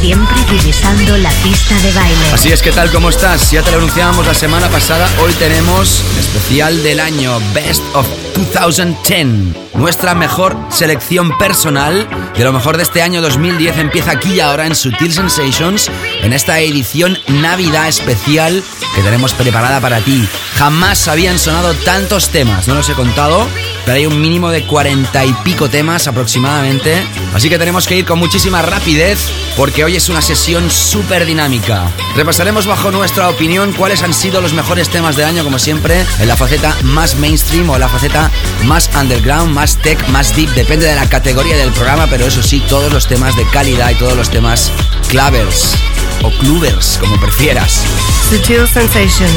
Siempre 0.00 0.36
divisando 0.48 1.16
la 1.18 1.30
pista 1.42 1.74
de 1.82 1.92
baile. 1.92 2.30
Así 2.32 2.52
es, 2.52 2.62
¿qué 2.62 2.70
tal? 2.70 2.92
¿Cómo 2.92 3.08
estás? 3.08 3.50
Ya 3.50 3.62
te 3.62 3.72
lo 3.72 3.78
anunciábamos 3.78 4.24
la 4.24 4.34
semana 4.34 4.68
pasada. 4.68 5.08
Hoy 5.24 5.32
tenemos 5.32 6.04
especial 6.20 6.84
del 6.84 7.00
año 7.00 7.40
Best 7.52 7.82
of 7.94 8.06
2010. 8.36 9.56
Nuestra 9.74 10.14
mejor 10.14 10.56
selección 10.70 11.36
personal 11.36 12.08
de 12.36 12.44
lo 12.44 12.52
mejor 12.52 12.76
de 12.76 12.84
este 12.84 13.02
año 13.02 13.22
2010 13.22 13.78
empieza 13.78 14.12
aquí 14.12 14.34
y 14.34 14.40
ahora 14.40 14.66
en 14.66 14.76
Sutil 14.76 15.12
Sensations, 15.12 15.90
en 16.22 16.32
esta 16.32 16.60
edición 16.60 17.18
Navidad 17.28 17.88
especial 17.88 18.62
que 18.94 19.02
tenemos 19.02 19.32
preparada 19.32 19.80
para 19.80 20.00
ti. 20.00 20.28
Jamás 20.56 21.08
habían 21.08 21.38
sonado 21.38 21.74
tantos 21.74 22.28
temas, 22.28 22.68
no 22.68 22.74
los 22.74 22.88
he 22.88 22.94
contado, 22.94 23.48
pero 23.86 23.98
hay 23.98 24.06
un 24.06 24.20
mínimo 24.20 24.50
de 24.50 24.66
cuarenta 24.66 25.24
y 25.24 25.32
pico 25.44 25.70
temas 25.70 26.08
aproximadamente. 26.08 27.00
Así 27.32 27.48
que 27.48 27.58
tenemos 27.58 27.86
que 27.86 27.96
ir 27.96 28.04
con 28.04 28.18
muchísima 28.18 28.60
rapidez 28.60 29.18
porque 29.56 29.84
hoy 29.84 29.94
es 29.94 30.08
una 30.08 30.20
sesión 30.20 30.70
súper 30.70 31.24
dinámica. 31.24 31.88
Repasaremos 32.16 32.66
bajo 32.66 32.90
nuestra 32.90 33.28
opinión 33.28 33.72
cuáles 33.72 34.02
han 34.02 34.12
sido 34.12 34.40
los 34.40 34.52
mejores 34.52 34.88
temas 34.88 35.14
del 35.14 35.26
año, 35.26 35.44
como 35.44 35.60
siempre, 35.60 36.04
en 36.18 36.28
la 36.28 36.36
faceta 36.36 36.76
más 36.82 37.14
mainstream 37.16 37.70
o 37.70 37.78
la 37.78 37.88
faceta 37.88 38.30
más 38.64 38.90
underground, 39.00 39.54
más 39.54 39.76
tech, 39.78 40.06
más 40.08 40.34
deep, 40.34 40.50
depende 40.54 40.86
de 40.86 40.96
la 40.96 41.08
categoría 41.08 41.56
del 41.56 41.70
programa, 41.72 42.08
pero 42.10 42.26
eso 42.26 42.42
sí, 42.42 42.60
todos 42.68 42.92
los 42.92 43.06
temas 43.06 43.36
de 43.36 43.46
calidad 43.50 43.90
y 43.90 43.94
todos 43.94 44.16
los 44.16 44.30
temas 44.30 44.72
clavers 45.08 45.76
o 46.22 46.30
clubers, 46.38 46.98
como 47.00 47.20
prefieras. 47.20 47.82
Sutil 48.28 48.66
Sensations, 48.66 49.32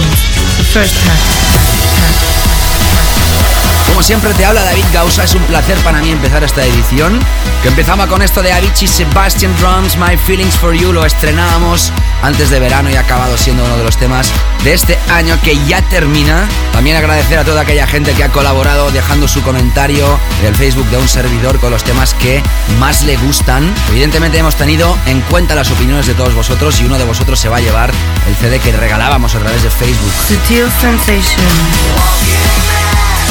the 0.58 0.64
first 0.64 0.96
half. 1.06 2.39
Como 3.88 4.04
siempre 4.04 4.34
te 4.34 4.46
habla 4.46 4.62
David 4.64 4.86
Gausa, 4.94 5.24
es 5.24 5.34
un 5.36 5.44
placer 5.44 5.78
para 5.80 6.00
mí 6.00 6.12
empezar 6.12 6.44
esta 6.44 6.64
edición. 6.66 7.20
Que 7.62 7.70
empezaba 7.70 8.08
con 8.08 8.22
esto 8.22 8.42
de 8.42 8.52
Avicii 8.52 8.88
Sebastian 8.88 9.56
Drums, 9.58 9.98
My 9.98 10.16
Feelings 10.18 10.56
for 10.58 10.74
You, 10.74 10.94
lo 10.94 11.06
estrenábamos 11.06 11.92
antes 12.22 12.50
de 12.50 12.60
verano 12.60 12.90
y 12.90 12.96
ha 12.96 13.02
acabado 13.02 13.38
siendo 13.38 13.64
uno 13.66 13.78
de 13.78 13.84
los 13.84 13.98
temas 13.98 14.32
de 14.64 14.74
este 14.74 14.98
año 15.10 15.38
que 15.42 15.58
ya 15.66 15.82
termina. 15.90 16.48
También 16.72 16.96
agradecer 16.96 17.40
a 17.40 17.44
toda 17.44 17.62
aquella 17.62 17.88
gente 17.88 18.14
que 18.14 18.24
ha 18.24 18.30
colaborado 18.30 18.92
dejando 18.92 19.28
su 19.28 19.42
comentario 19.42 20.20
en 20.42 20.48
el 20.48 20.56
Facebook 20.56 20.88
de 20.90 20.98
un 20.98 21.08
servidor 21.08 21.60
con 21.60 21.72
los 21.72 21.84
temas 21.84 22.14
que 22.14 22.42
más 22.80 23.04
le 23.04 23.18
gustan. 23.18 23.74
Evidentemente 23.90 24.38
hemos 24.38 24.56
tenido 24.56 24.98
en 25.06 25.22
cuenta 25.22 25.56
las 25.56 25.70
opiniones 25.72 26.08
de 26.08 26.14
todos 26.14 26.34
vosotros 26.34 26.80
y 26.80 26.86
uno 26.86 26.98
de 26.98 27.06
vosotros 27.06 27.40
se 27.40 27.50
va 27.50 27.58
a 27.58 27.62
llevar 27.62 27.92
el 28.28 28.36
CD 28.36 28.60
que 28.60 28.72
regalábamos 28.72 29.36
a 29.36 29.40
través 29.40 29.64
de 29.64 29.70
Facebook. 29.70 30.12
Sutil 30.28 30.66
Sensations. 30.80 31.30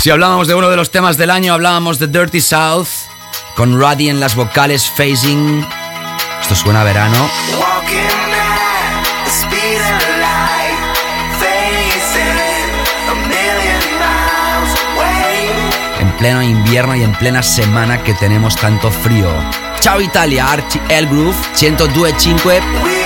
Si 0.00 0.08
hablábamos 0.08 0.48
de 0.48 0.54
uno 0.54 0.70
de 0.70 0.76
los 0.76 0.90
temas 0.90 1.18
del 1.18 1.28
año, 1.28 1.52
hablábamos 1.52 1.98
de 1.98 2.06
Dirty 2.06 2.40
South, 2.40 2.88
con 3.54 3.78
Roddy 3.78 4.08
en 4.08 4.18
las 4.18 4.34
vocales, 4.34 4.90
Phasing. 4.96 5.66
Esto 6.40 6.54
suena 6.54 6.80
a 6.80 6.84
verano. 6.84 7.30
En 15.98 16.12
pleno 16.16 16.42
invierno 16.42 16.96
y 16.96 17.02
en 17.02 17.12
plena 17.16 17.42
semana 17.42 18.02
que 18.02 18.14
tenemos 18.14 18.56
tanto 18.56 18.90
frío. 18.90 19.30
Ciao 19.80 20.00
Italia, 20.00 20.50
Archie 20.50 20.80
El 20.88 21.08
Groove, 21.08 21.36
102.5. 21.54 22.99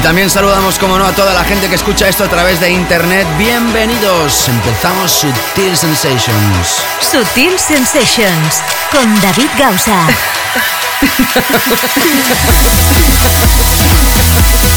Y 0.00 0.02
también 0.02 0.30
saludamos, 0.30 0.78
como 0.78 0.98
no, 0.98 1.04
a 1.04 1.12
toda 1.12 1.34
la 1.34 1.44
gente 1.44 1.68
que 1.68 1.74
escucha 1.74 2.08
esto 2.08 2.24
a 2.24 2.28
través 2.28 2.58
de 2.58 2.70
internet. 2.70 3.26
Bienvenidos. 3.36 4.48
Empezamos 4.48 5.12
Sutil 5.12 5.76
Sensations. 5.76 6.82
Sutil 7.00 7.58
Sensations 7.58 8.62
con 8.90 9.20
David 9.20 9.50
Gausa. 9.58 10.08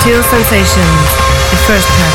Sutil 0.00 0.22
Sensations, 0.22 1.10
the 1.50 1.56
first 1.66 1.86
half. 1.86 2.09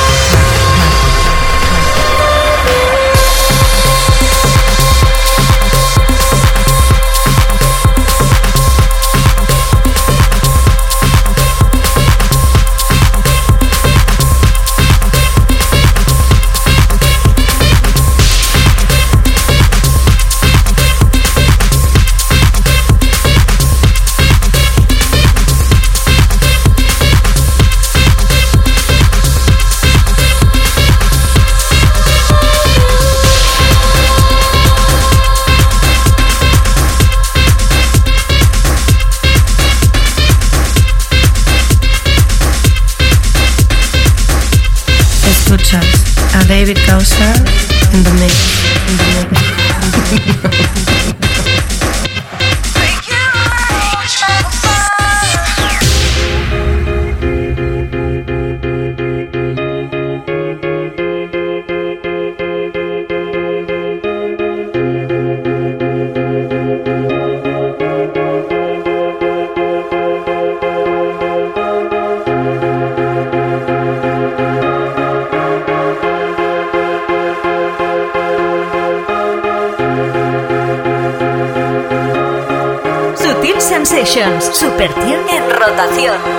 Super 84.78 84.92
en 85.30 85.50
rotación. 85.52 86.35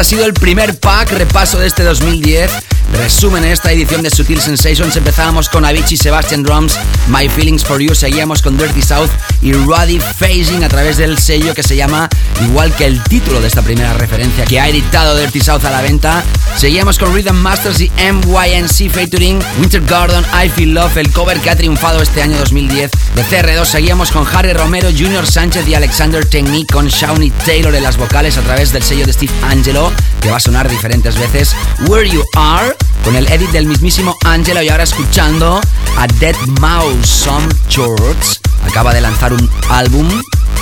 Ha 0.00 0.04
sido 0.04 0.24
el 0.24 0.32
primer 0.32 0.78
pack 0.78 1.12
repaso 1.12 1.58
de 1.58 1.66
este 1.66 1.82
2010. 1.82 2.50
Resumen 2.92 3.44
en 3.44 3.52
esta 3.52 3.72
edición 3.72 4.02
de 4.02 4.10
Sutil 4.10 4.40
Sensations. 4.40 4.96
Empezábamos 4.96 5.48
con 5.48 5.64
Avicii, 5.64 5.96
Sebastian 5.96 6.42
Drums, 6.42 6.78
My 7.08 7.28
Feelings 7.28 7.64
for 7.64 7.80
You. 7.80 7.94
Seguíamos 7.94 8.42
con 8.42 8.56
Dirty 8.56 8.82
South 8.82 9.10
y 9.42 9.52
Ruddy 9.52 9.98
Phasing 9.98 10.64
a 10.64 10.68
través 10.68 10.96
del 10.96 11.18
sello 11.18 11.54
que 11.54 11.62
se 11.62 11.76
llama 11.76 12.08
igual 12.44 12.74
que 12.74 12.86
el 12.86 13.02
título 13.04 13.40
de 13.40 13.48
esta 13.48 13.62
primera 13.62 13.94
referencia 13.94 14.44
que 14.44 14.60
ha 14.60 14.68
editado 14.68 15.16
Dirty 15.16 15.40
South 15.40 15.64
a 15.64 15.70
la 15.70 15.82
venta. 15.82 16.22
Seguíamos 16.56 16.98
con 16.98 17.14
Rhythm 17.14 17.36
Masters 17.36 17.80
y 17.80 17.90
MYNC 17.96 18.90
featuring 18.90 19.38
Winter 19.58 19.82
Garden, 19.82 20.24
I 20.34 20.48
Feel 20.48 20.74
Love, 20.74 20.96
el 20.96 21.10
cover 21.12 21.40
que 21.40 21.50
ha 21.50 21.56
triunfado 21.56 22.02
este 22.02 22.22
año 22.22 22.36
2010 22.38 22.90
de 23.14 23.24
CR2. 23.24 23.64
Seguíamos 23.64 24.10
con 24.10 24.26
Harry 24.26 24.52
Romero, 24.52 24.88
Junior 24.90 25.26
Sánchez 25.26 25.66
y 25.68 25.74
Alexander 25.74 26.24
Technique 26.24 26.72
con 26.72 26.88
Shawnee 26.88 27.30
Taylor 27.44 27.74
en 27.74 27.82
las 27.82 27.96
vocales 27.96 28.36
a 28.38 28.42
través 28.42 28.72
del 28.72 28.82
sello 28.82 29.06
de 29.06 29.12
Steve 29.12 29.32
Angelo, 29.42 29.92
que 30.20 30.30
va 30.30 30.36
a 30.36 30.40
sonar 30.40 30.68
diferentes 30.68 31.18
veces. 31.18 31.54
Where 31.86 32.08
You 32.08 32.24
Are, 32.36 32.76
con 33.04 33.16
el 33.16 33.26
edit 33.32 33.50
del 33.50 33.66
mismísimo 33.66 34.16
Angelo 34.24 34.62
y 34.62 34.68
ahora 34.68 34.84
escuchando 34.84 35.60
a 35.96 36.06
Dead 36.18 36.36
Mouse, 36.60 37.06
Some 37.06 37.48
Shorts. 37.68 38.40
Acaba 38.68 38.92
de 38.94 39.00
lanzar 39.00 39.32
un 39.32 39.50
álbum 39.68 40.08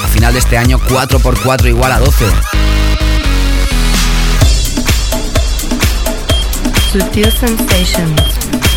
a 0.03 0.09
final 0.09 0.33
de 0.33 0.39
este 0.39 0.57
año 0.57 0.79
4x4 0.79 1.69
igual 1.69 1.93
a 1.93 1.99
12. 1.99 2.27
Sutil 6.93 7.31
Sensations, 7.31 8.23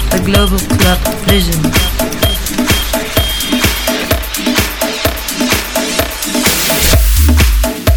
the 0.09 0.19
Global 0.19 0.59
Club 0.77 0.99
Vision. 1.27 1.90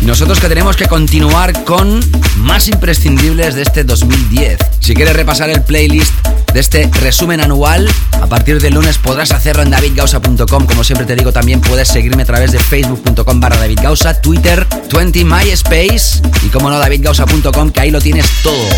Nosotros 0.04 0.38
que 0.38 0.48
tenemos 0.48 0.76
que 0.76 0.86
continuar 0.86 1.64
con 1.64 2.00
más 2.36 2.68
imprescindibles 2.68 3.54
de 3.54 3.62
este 3.62 3.84
2010. 3.84 4.58
Si 4.80 4.94
quieres 4.94 5.16
repasar 5.16 5.48
el 5.48 5.62
playlist 5.62 6.12
de 6.52 6.60
este 6.60 6.90
resumen 7.00 7.40
anual, 7.40 7.90
a 8.20 8.26
partir 8.26 8.60
del 8.60 8.74
lunes 8.74 8.98
podrás 8.98 9.32
hacerlo 9.32 9.62
en 9.62 9.70
davidgausa.com. 9.70 10.66
Como 10.66 10.84
siempre 10.84 11.06
te 11.06 11.16
digo, 11.16 11.32
también 11.32 11.60
puedes 11.60 11.88
seguirme 11.88 12.22
a 12.22 12.26
través 12.26 12.52
de 12.52 12.58
facebook.com 12.58 13.40
barra 13.40 13.56
davidgausa, 13.56 14.20
Twitter, 14.20 14.66
20 14.92 15.24
MySpace 15.24 16.20
y 16.42 16.48
como 16.48 16.68
no, 16.68 16.78
davidgausa.com, 16.78 17.70
que 17.70 17.80
ahí 17.80 17.90
lo 17.90 18.00
tienes 18.00 18.26
todo. 18.42 18.68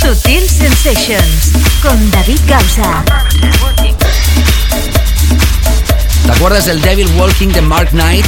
Sutil 0.00 0.48
Sensations 0.48 1.52
con 1.82 2.10
David 2.10 2.40
Gausa. 2.48 3.04
¿Te 6.24 6.32
acuerdas 6.32 6.64
del 6.64 6.80
Devil 6.80 7.08
Walking 7.18 7.48
de 7.48 7.60
Mark 7.60 7.90
Knight? 7.90 8.26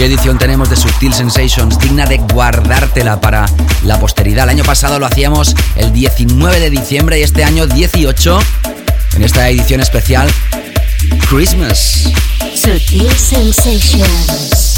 ¿Qué 0.00 0.06
edición 0.06 0.38
tenemos 0.38 0.70
de 0.70 0.76
Subtil 0.76 1.12
Sensations? 1.12 1.78
Digna 1.78 2.06
de 2.06 2.16
guardártela 2.16 3.20
para 3.20 3.44
la 3.84 4.00
posteridad. 4.00 4.44
El 4.44 4.48
año 4.48 4.64
pasado 4.64 4.98
lo 4.98 5.04
hacíamos 5.04 5.54
el 5.76 5.92
19 5.92 6.58
de 6.58 6.70
diciembre 6.70 7.20
y 7.20 7.22
este 7.22 7.44
año 7.44 7.66
18 7.66 8.38
en 9.16 9.22
esta 9.22 9.46
edición 9.50 9.80
especial 9.80 10.30
Christmas. 11.28 12.10
Subtil 12.56 13.10
Sensations. 13.10 14.69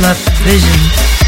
Sensations. 0.00 1.21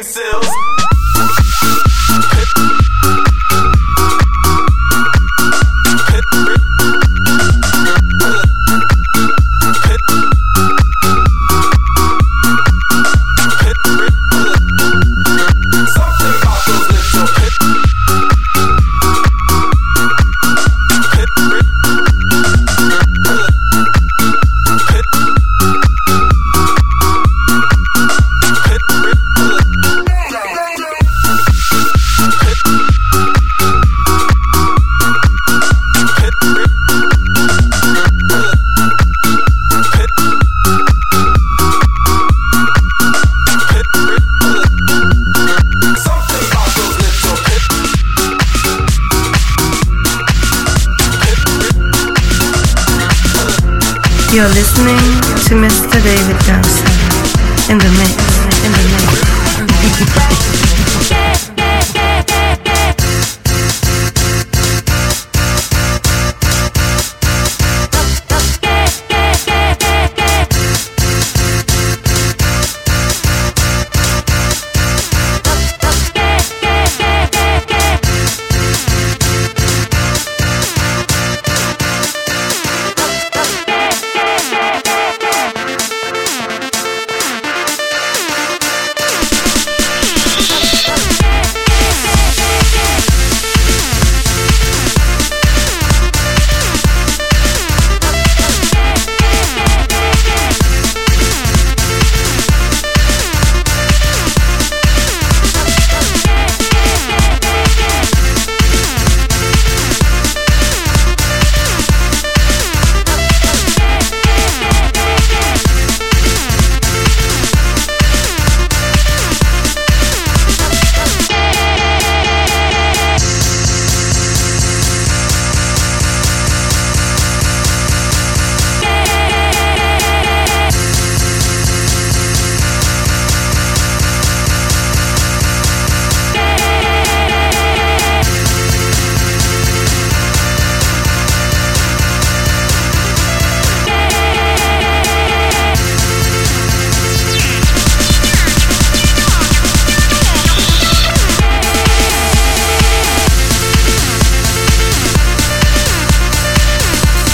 conceals. 0.00 0.79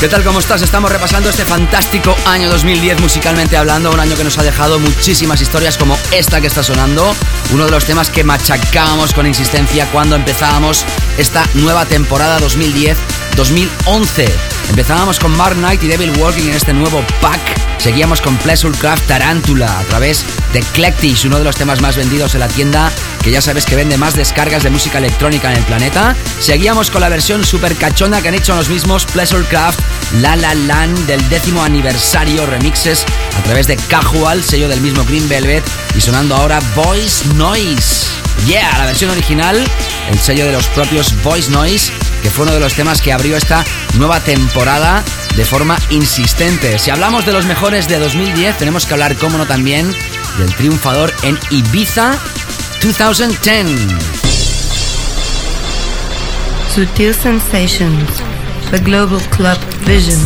¿Qué 0.07 0.11
tal? 0.11 0.23
¿Cómo 0.23 0.38
estás? 0.38 0.62
Estamos 0.62 0.92
repasando 0.92 1.29
este 1.31 1.45
fantástico 1.45 2.14
año 2.27 2.49
2010 2.49 3.01
musicalmente 3.01 3.57
hablando, 3.57 3.90
un 3.90 3.99
año 3.99 4.16
que 4.16 4.23
nos 4.23 4.38
ha 4.38 4.45
dejado 4.45 4.79
muchísimas 4.79 5.40
historias 5.40 5.77
como 5.77 5.99
esta 6.12 6.40
que 6.40 6.47
está 6.47 6.62
sonando, 6.62 7.12
uno 7.53 7.64
de 7.64 7.73
los 7.73 7.87
temas 7.87 8.09
que 8.09 8.23
machacábamos 8.23 9.12
con 9.12 9.27
insistencia 9.27 9.85
cuando 9.90 10.14
empezábamos 10.14 10.85
esta 11.19 11.45
nueva 11.55 11.87
temporada 11.87 12.38
2010-2011. 12.38 14.29
Empezábamos 14.69 15.19
con 15.19 15.37
Mark 15.37 15.57
Knight 15.57 15.83
y 15.83 15.88
Devil 15.88 16.12
Walking 16.19 16.51
en 16.51 16.55
este 16.55 16.73
nuevo 16.73 17.05
pack. 17.21 17.40
Seguíamos 17.79 18.21
con 18.21 18.37
Pleasure 18.38 18.77
Craft 18.79 19.07
Tarantula 19.09 19.79
a 19.79 19.83
través 19.85 20.25
de 20.53 20.61
Eclectish, 20.61 21.27
uno 21.27 21.38
de 21.38 21.45
los 21.45 21.57
temas 21.57 21.81
más 21.83 21.97
vendidos 21.97 22.35
en 22.35 22.40
la 22.40 22.49
tienda, 22.49 22.92
que 23.23 23.31
ya 23.31 23.40
sabes 23.40 23.66
que 23.66 23.77
vende 23.77 23.99
más 23.99 24.14
descargas 24.14 24.62
de 24.62 24.71
música 24.71 24.99
electrónica 24.99 25.51
en 25.51 25.59
el 25.59 25.64
planeta. 25.64 26.16
Seguíamos 26.40 26.90
con 26.90 27.01
la 27.01 27.09
versión 27.09 27.45
super 27.45 27.77
cachonda 27.77 28.23
que 28.23 28.29
han 28.29 28.35
hecho 28.35 28.57
los 28.57 28.69
mismos 28.69 29.05
Pleasure 29.05 29.45
Craft 29.45 29.81
La 30.14 30.37
La 30.37 30.55
Land 30.55 31.07
del 31.07 31.29
décimo 31.29 31.62
aniversario 31.62 32.47
remixes 32.47 33.05
a 33.37 33.42
través 33.42 33.66
de 33.66 33.77
Casual, 33.77 34.42
sello 34.42 34.69
del 34.69 34.81
mismo 34.81 35.05
Green 35.05 35.29
Velvet, 35.29 35.64
y 35.95 36.01
sonando 36.01 36.35
ahora 36.37 36.61
Voice 36.75 37.25
Noise. 37.35 38.07
Yeah, 38.47 38.79
la 38.79 38.87
versión 38.87 39.11
original, 39.11 39.62
el 40.11 40.19
sello 40.19 40.47
de 40.47 40.53
los 40.53 40.66
propios 40.69 41.14
Voice 41.23 41.51
Noise 41.51 41.92
que 42.27 42.31
fue 42.31 42.45
uno 42.45 42.55
de 42.55 42.61
los 42.61 42.75
temas 42.75 43.01
que 43.01 43.12
abrió 43.12 43.37
esta 43.37 43.64
nueva 43.99 44.19
temporada 44.19 45.05
de 45.37 45.45
forma 45.45 45.79
insistente. 45.90 46.77
Si 46.79 46.90
hablamos 46.90 47.25
de 47.25 47.33
los 47.33 47.47
mejores 47.47 47.87
de 47.87 48.01
2010, 48.01 48.59
tenemos 48.59 48.85
que 48.85 48.95
hablar, 48.95 49.14
como 49.14 49.38
no, 49.38 49.47
también 49.47 49.95
del 50.37 50.53
triunfador 50.57 51.14
en 51.23 51.38
Ibiza 51.51 52.19
2010. 52.83 53.66
Sutil 56.75 57.14
Sensations, 57.14 58.11
The 58.70 58.81
Global 58.81 59.20
Club 59.31 59.59
Vision. 59.87 60.18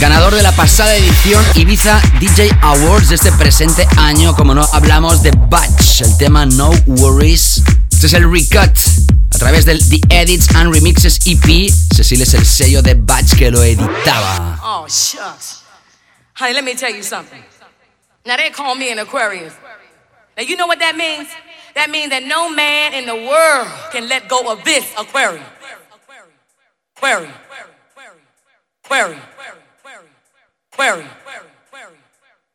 Ganador 0.00 0.34
de 0.34 0.42
la 0.42 0.50
pasada 0.52 0.94
edición 0.96 1.44
Ibiza 1.54 2.00
DJ 2.18 2.50
Awards 2.62 3.10
de 3.10 3.14
este 3.14 3.30
presente 3.32 3.86
año, 3.96 4.34
como 4.34 4.54
no, 4.54 4.66
hablamos 4.72 5.22
de 5.22 5.30
Batch, 5.48 6.02
el 6.02 6.18
tema 6.18 6.46
No 6.46 6.70
Worries. 6.86 7.62
Este 7.92 8.06
es 8.06 8.14
el 8.14 8.30
recut 8.30 8.76
a 9.34 9.38
través 9.38 9.64
del 9.64 9.78
The 9.88 10.00
Edits 10.10 10.52
and 10.56 10.74
Remixes 10.74 11.20
EP. 11.26 11.70
Cecil 11.94 12.22
es 12.22 12.34
el 12.34 12.44
sello 12.44 12.82
de 12.82 12.94
Batch 12.94 13.36
que 13.36 13.50
lo 13.50 13.62
editaba. 13.62 14.58
Oh, 14.62 14.86
shucks. 14.88 15.62
Honey, 16.34 16.54
let 16.54 16.64
me 16.64 16.74
tell 16.74 16.92
you 16.92 17.04
something. 17.04 17.42
Now, 18.26 18.36
they 18.36 18.50
call 18.50 18.74
me 18.74 18.90
an 18.90 18.98
Aquarius. 18.98 19.52
Now, 20.36 20.42
you 20.42 20.56
know 20.56 20.66
what 20.66 20.80
that 20.80 20.96
means? 20.96 21.28
That 21.76 21.90
means 21.90 22.10
that 22.10 22.24
no 22.24 22.48
man 22.48 22.94
in 22.94 23.06
the 23.06 23.14
world 23.14 23.68
can 23.92 24.08
let 24.08 24.28
go 24.28 24.50
of 24.50 24.64
this 24.64 24.84
aquarium. 24.98 25.44
Aquarium. 26.96 27.32
Aquarium. 28.84 29.20
Aquarium. 30.72 31.08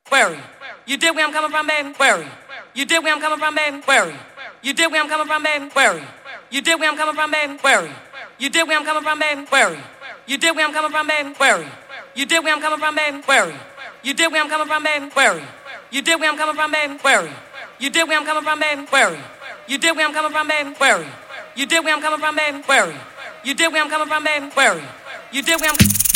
Aquarium. 0.05 0.43
You 0.85 0.97
dig 0.97 1.15
where 1.15 1.25
I'm 1.25 1.33
coming 1.33 1.49
from, 1.51 1.67
baby? 1.67 1.89
Aquarium. 1.89 2.31
You 2.75 2.85
dig 2.85 3.03
where 3.03 3.13
I'm 3.13 3.21
coming 3.21 3.39
from, 3.39 3.55
baby? 3.55 3.77
Aquarium. 3.77 4.19
You 4.61 4.73
dig 4.73 4.91
where 4.91 5.01
I'm 5.01 5.09
coming 5.09 5.27
from, 5.27 5.43
baby? 5.43 5.65
Aquarium. 5.65 6.07
You 6.51 6.61
dig 6.61 6.79
where 6.79 6.89
I'm 6.89 6.97
coming 6.97 7.15
from, 7.15 7.31
baby? 7.31 7.53
Aquarium. 7.53 7.95
You 8.39 8.49
dig 8.49 8.67
where 8.67 8.77
I'm 8.77 8.85
coming 8.85 9.03
from, 9.03 9.19
baby? 9.19 9.41
Aquarium. 9.41 9.83
You 10.27 10.37
dig 10.37 10.55
where 10.55 10.65
I'm 10.65 10.73
coming 10.73 10.91
from, 10.91 11.07
baby? 11.07 11.29
Aquarium. 11.29 11.71
You 12.15 12.25
dig 12.25 12.43
where 12.43 12.53
I'm 12.53 12.61
coming 12.61 12.77
from, 12.79 12.95
baby? 12.95 13.15
Aquarium. 13.17 13.59
You 14.03 14.13
dig 14.13 14.31
where 14.31 14.41
I'm 14.43 14.47
coming 14.49 14.67
from, 14.67 14.83
baby? 14.83 15.05
Aquarium. 15.05 15.47
You 15.89 16.01
dig 16.01 16.19
where 16.19 16.29
I'm 16.29 16.37
coming 16.37 16.53
from, 16.53 16.71
baby? 16.71 16.93
Aquarium. 16.93 17.33
You 17.79 17.89
dig 17.89 18.05
where 18.05 18.17
I'm 18.19 18.23
coming 18.23 18.43
from, 18.43 18.59
baby? 18.59 18.89
Aquarium. 18.89 19.23
You 19.67 19.77
dig 19.77 19.95
where 19.95 20.05
I'm 20.05 20.13
coming 20.13 20.31
from, 20.31 20.47
baby? 20.47 20.69
Aquarium. 20.69 21.11
You 21.55 21.65
dig 21.65 21.83
where 21.83 21.93
I'm 21.93 22.01
coming 22.01 22.19
from, 22.19 22.35
baby? 22.35 22.57
Aquarium. 22.59 22.99
You 23.43 23.53
dig 23.53 23.71
where 23.71 23.83
I'm 23.83 23.89
coming 23.89 24.07
from, 24.07 24.23
baby? 24.23 24.45
Aquarium. 24.47 24.87
You 25.31 25.41
dig 25.41 25.59
where 25.61 25.69
I'm 25.69 26.08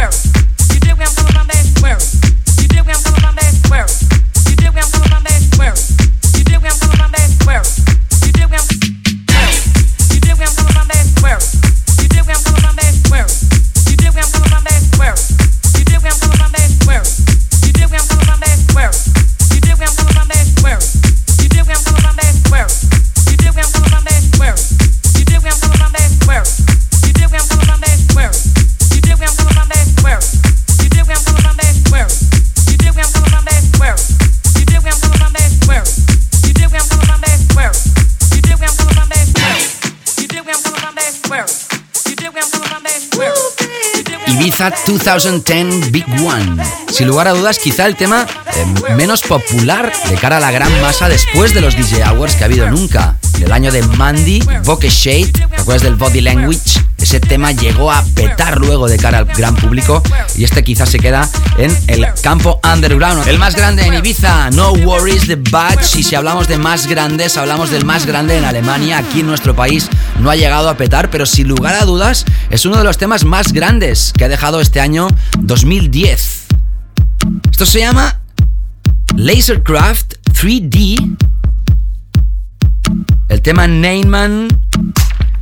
where 0.00 0.29
Ibiza 44.40 44.72
2010 44.86 45.90
Big 45.90 46.06
One. 46.24 46.64
Sin 46.90 47.08
lugar 47.08 47.28
a 47.28 47.32
dudas, 47.32 47.58
quizá 47.58 47.84
el 47.84 47.94
tema 47.94 48.26
eh, 48.56 48.94
menos 48.96 49.20
popular 49.20 49.92
de 50.08 50.14
cara 50.16 50.38
a 50.38 50.40
la 50.40 50.50
gran 50.50 50.80
masa 50.80 51.10
después 51.10 51.52
de 51.52 51.60
los 51.60 51.76
DJ 51.76 52.02
Hours 52.04 52.36
que 52.36 52.44
ha 52.44 52.46
habido 52.46 52.70
nunca. 52.70 53.18
En 53.36 53.42
el 53.42 53.52
año 53.52 53.70
de 53.70 53.82
Mandy, 53.82 54.42
Bokeh 54.64 54.88
Shade, 54.88 55.26
¿te 55.26 55.44
acuerdas 55.44 55.82
del 55.82 55.96
Body 55.96 56.22
Language? 56.22 56.89
Ese 57.10 57.18
tema 57.18 57.50
llegó 57.50 57.90
a 57.90 58.04
petar 58.14 58.60
luego 58.60 58.86
de 58.86 58.96
cara 58.96 59.18
al 59.18 59.24
gran 59.24 59.56
público 59.56 60.00
y 60.36 60.44
este 60.44 60.62
quizás 60.62 60.90
se 60.90 61.00
queda 61.00 61.28
en 61.58 61.76
el 61.88 62.06
campo 62.22 62.60
underground. 62.62 63.26
El 63.26 63.36
más 63.36 63.56
grande 63.56 63.82
en 63.84 63.94
Ibiza, 63.94 64.48
No 64.52 64.74
Worries 64.74 65.26
the 65.26 65.34
Batch. 65.34 65.96
Y 65.96 66.04
si 66.04 66.14
hablamos 66.14 66.46
de 66.46 66.56
más 66.56 66.86
grandes, 66.86 67.36
hablamos 67.36 67.70
del 67.70 67.84
más 67.84 68.06
grande 68.06 68.38
en 68.38 68.44
Alemania. 68.44 68.98
Aquí 68.98 69.22
en 69.22 69.26
nuestro 69.26 69.56
país 69.56 69.88
no 70.20 70.30
ha 70.30 70.36
llegado 70.36 70.68
a 70.68 70.76
petar, 70.76 71.10
pero 71.10 71.26
sin 71.26 71.48
lugar 71.48 71.74
a 71.74 71.84
dudas 71.84 72.24
es 72.48 72.64
uno 72.64 72.76
de 72.76 72.84
los 72.84 72.96
temas 72.96 73.24
más 73.24 73.52
grandes 73.52 74.12
que 74.16 74.26
ha 74.26 74.28
dejado 74.28 74.60
este 74.60 74.80
año 74.80 75.08
2010. 75.40 76.46
Esto 77.50 77.66
se 77.66 77.80
llama 77.80 78.20
Lasercraft 79.16 80.14
3D. 80.32 81.16
El 83.28 83.42
tema 83.42 83.66
Neyman 83.66 84.46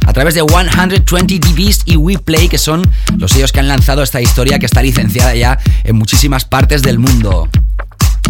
a 0.08 0.12
través 0.14 0.34
de 0.34 0.40
120 0.40 1.38
DBs 1.38 1.82
y 1.84 1.96
WePlay, 1.96 2.48
que 2.48 2.56
son 2.56 2.80
los 3.18 3.30
sellos 3.30 3.52
que 3.52 3.60
han 3.60 3.68
lanzado 3.68 4.02
esta 4.02 4.22
historia 4.22 4.58
que 4.58 4.64
está 4.64 4.80
licenciada 4.82 5.34
ya 5.34 5.58
en 5.84 5.96
muchísimas 5.96 6.46
partes 6.46 6.80
del 6.80 6.98
mundo. 6.98 7.46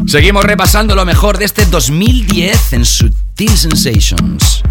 Seguimos 0.08 0.44
repasando 0.44 0.96
lo 0.96 1.04
mejor 1.04 1.38
de 1.38 1.44
este 1.44 1.66
2010 1.66 2.72
en 2.72 2.84
Sutil 2.84 3.56
Sensations. 3.56 4.62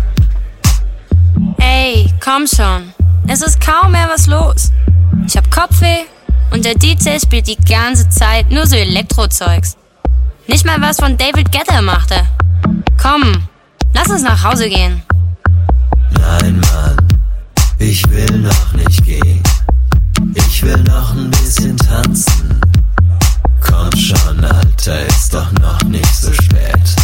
Ey, 1.59 2.13
komm 2.21 2.45
schon. 2.45 2.93
Es 3.29 3.41
ist 3.41 3.61
kaum 3.61 3.93
mehr 3.93 4.09
was 4.09 4.27
los. 4.27 4.73
Ich 5.25 5.37
hab 5.37 5.49
Kopfweh 5.49 6.07
und 6.51 6.65
der 6.65 6.75
DJ 6.75 7.19
spielt 7.21 7.47
die 7.47 7.57
ganze 7.69 8.09
Zeit 8.09 8.51
nur 8.51 8.67
so 8.67 8.75
Elektrozeugs. 8.75 9.77
Nicht 10.47 10.65
mal 10.65 10.81
was 10.81 10.97
von 10.97 11.15
David 11.15 11.53
Guetta 11.53 11.81
machte. 11.81 12.27
Komm, 13.01 13.47
lass 13.93 14.09
uns 14.09 14.23
nach 14.23 14.43
Hause 14.43 14.67
gehen. 14.67 15.03
Nein, 16.11 16.59
Mann, 16.59 16.97
ich 17.79 18.07
will 18.09 18.39
noch 18.39 18.73
nicht 18.73 19.03
gehen. 19.05 19.41
Ich 20.35 20.63
will 20.63 20.77
noch 20.83 21.13
ein 21.15 21.29
bisschen 21.31 21.77
tanzen. 21.77 22.59
Komm 23.61 23.91
schon, 23.95 24.43
Alter, 24.43 25.05
ist 25.07 25.33
doch 25.33 25.51
noch 25.53 25.83
nicht 25.83 26.15
so 26.15 26.31
spät. 26.33 26.95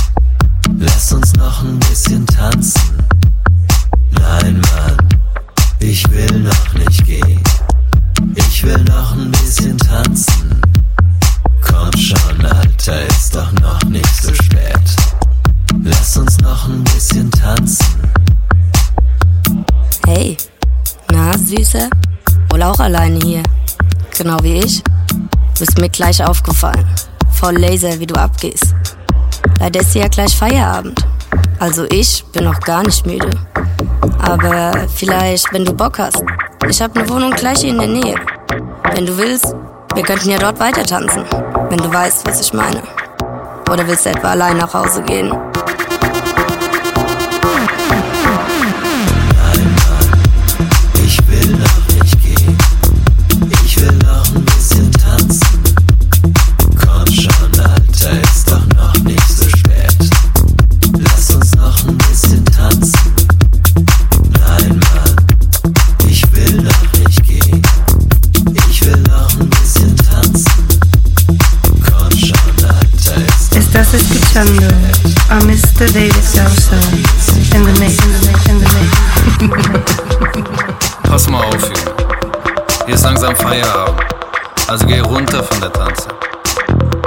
Lass 0.79 1.11
uns 1.11 1.33
noch 1.33 1.63
ein 1.63 1.79
bisschen 1.79 2.25
tanzen. 2.25 2.97
Nein, 4.11 4.61
Mann, 4.61 4.97
ich 5.79 6.09
will 6.09 6.39
noch 6.39 6.73
nicht 6.73 7.05
gehen. 7.05 7.41
Ich 8.35 8.63
will 8.63 8.83
noch 8.85 9.13
ein 9.13 9.31
bisschen 9.31 9.77
tanzen. 9.77 10.61
Komm 11.61 11.91
schon, 11.97 12.45
Alter, 12.45 13.05
ist 13.07 13.35
doch 13.35 13.51
noch 13.53 13.83
nicht 13.83 14.15
so 14.21 14.33
spät. 14.33 14.81
Lass 15.83 16.17
uns 16.17 16.37
noch 16.39 16.67
ein 16.67 16.83
bisschen 16.83 17.29
tanzen. 17.31 17.85
Hey, 20.05 20.35
na, 21.13 21.31
Süße? 21.37 21.89
Wohl 22.51 22.63
auch 22.63 22.79
alleine 22.79 23.19
hier. 23.23 23.43
Genau 24.17 24.37
wie 24.41 24.59
ich. 24.59 24.83
Bist 25.57 25.79
mir 25.79 25.87
gleich 25.87 26.21
aufgefallen. 26.21 26.85
Voll 27.31 27.57
Laser, 27.57 27.97
wie 27.99 28.05
du 28.05 28.15
abgehst. 28.15 28.75
Leider 29.59 29.79
ist 29.79 29.95
ja 29.95 30.09
gleich 30.09 30.35
Feierabend. 30.35 30.99
Also 31.57 31.85
ich 31.89 32.25
bin 32.33 32.43
noch 32.43 32.59
gar 32.59 32.83
nicht 32.83 33.05
müde. 33.05 33.29
Aber 34.19 34.73
vielleicht, 34.93 35.53
wenn 35.53 35.63
du 35.63 35.71
Bock 35.71 35.99
hast. 35.99 36.21
Ich 36.69 36.81
habe 36.81 36.99
eine 36.99 37.09
Wohnung 37.09 37.31
gleich 37.31 37.59
hier 37.59 37.69
in 37.69 37.79
der 37.79 37.87
Nähe. 37.87 38.15
Wenn 38.93 39.05
du 39.05 39.17
willst, 39.17 39.55
wir 39.95 40.03
könnten 40.03 40.29
ja 40.29 40.37
dort 40.37 40.59
weiter 40.59 40.83
tanzen. 40.83 41.23
Wenn 41.69 41.79
du 41.79 41.93
weißt, 41.93 42.27
was 42.27 42.41
ich 42.41 42.53
meine. 42.53 42.83
Oder 43.71 43.87
willst 43.87 44.05
du 44.05 44.09
etwa 44.09 44.31
allein 44.31 44.57
nach 44.57 44.73
Hause 44.73 45.01
gehen? 45.03 45.31
Escuchando 74.33 74.67
a 75.29 75.39
Mr. 75.45 75.85
David 75.93 76.23
Salsa 76.23 76.73
in 77.53 77.61
the 77.61 77.71
mix, 77.79 78.03
in 78.03 78.11
the 78.13 78.19
mix, 78.25 78.47
in 78.49 78.57
the 78.57 78.65
mix. 79.69 80.49
Pass 81.07 81.29
mal 81.29 81.43
auf, 81.43 81.61
Junge. 81.61 81.93
Hier 82.87 82.95
ist 82.95 83.03
langsam 83.03 83.35
Feierabend. 83.35 84.01
Also 84.67 84.87
geh 84.87 85.01
runter 85.01 85.43
von 85.43 85.61
der 85.61 85.71
Tanze. 85.71 86.07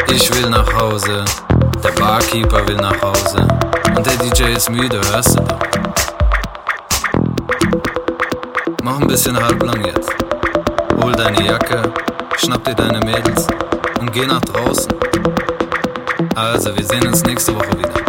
Ich 0.09 0.33
will 0.37 0.49
nach 0.51 0.73
Hause, 0.73 1.25
der 1.83 1.91
Barkeeper 2.01 2.65
will 2.69 2.77
nach 2.77 3.03
Hause 3.03 3.49
und 3.97 4.07
der 4.07 4.17
DJ 4.19 4.53
ist 4.55 4.71
müde, 4.71 5.01
hörst 5.11 5.37
du 5.37 5.43
doch. 5.43 5.59
Mach 8.85 9.01
ein 9.01 9.09
bisschen 9.09 9.37
halblang 9.37 9.85
jetzt. 9.85 10.11
Hol 11.03 11.11
deine 11.11 11.45
Jacke, 11.45 11.93
schnapp 12.37 12.63
dir 12.63 12.75
deine 12.75 13.01
Mädels 13.01 13.49
und 13.99 14.13
geh 14.13 14.27
nach 14.27 14.43
draußen. 14.43 14.95
Also, 16.37 16.77
wir 16.77 16.85
sehen 16.85 17.07
uns 17.07 17.25
nächste 17.25 17.55
Woche 17.55 17.79
wieder. 17.79 18.06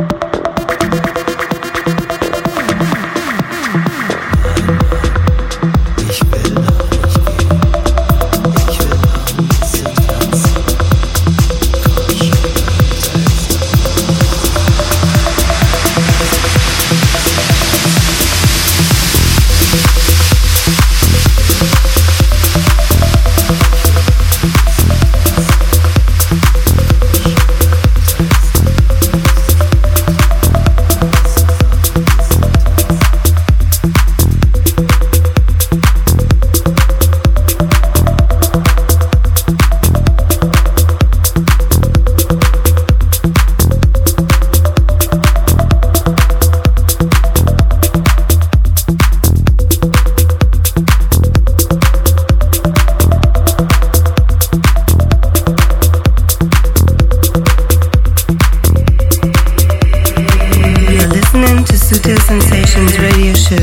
Sensations 62.39 62.99
Radio 62.99 63.33
Show. 63.33 63.57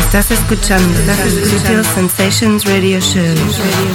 Estás 0.00 0.32
escuchando 0.32 0.98
Sutil 1.48 1.84
Sensations 1.84 2.64
Radio 2.64 3.00
Show. 3.00 3.22
David 3.22 3.94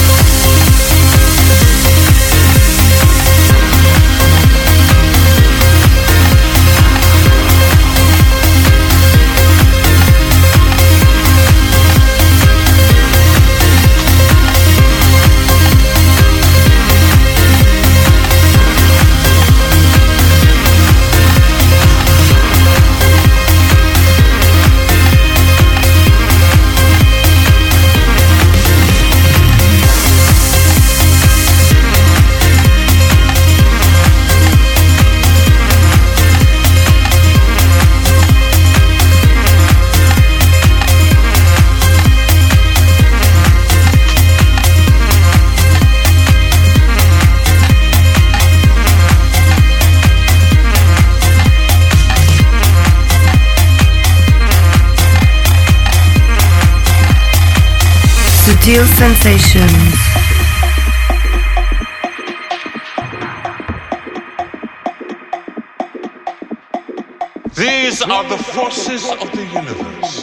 Sutil 58.81 58.87
Sensations. 58.97 59.95
These 67.55 68.01
are 68.01 68.23
the 68.27 68.37
forces 68.37 69.07
of 69.11 69.31
the 69.33 69.45
universe. 69.45 70.20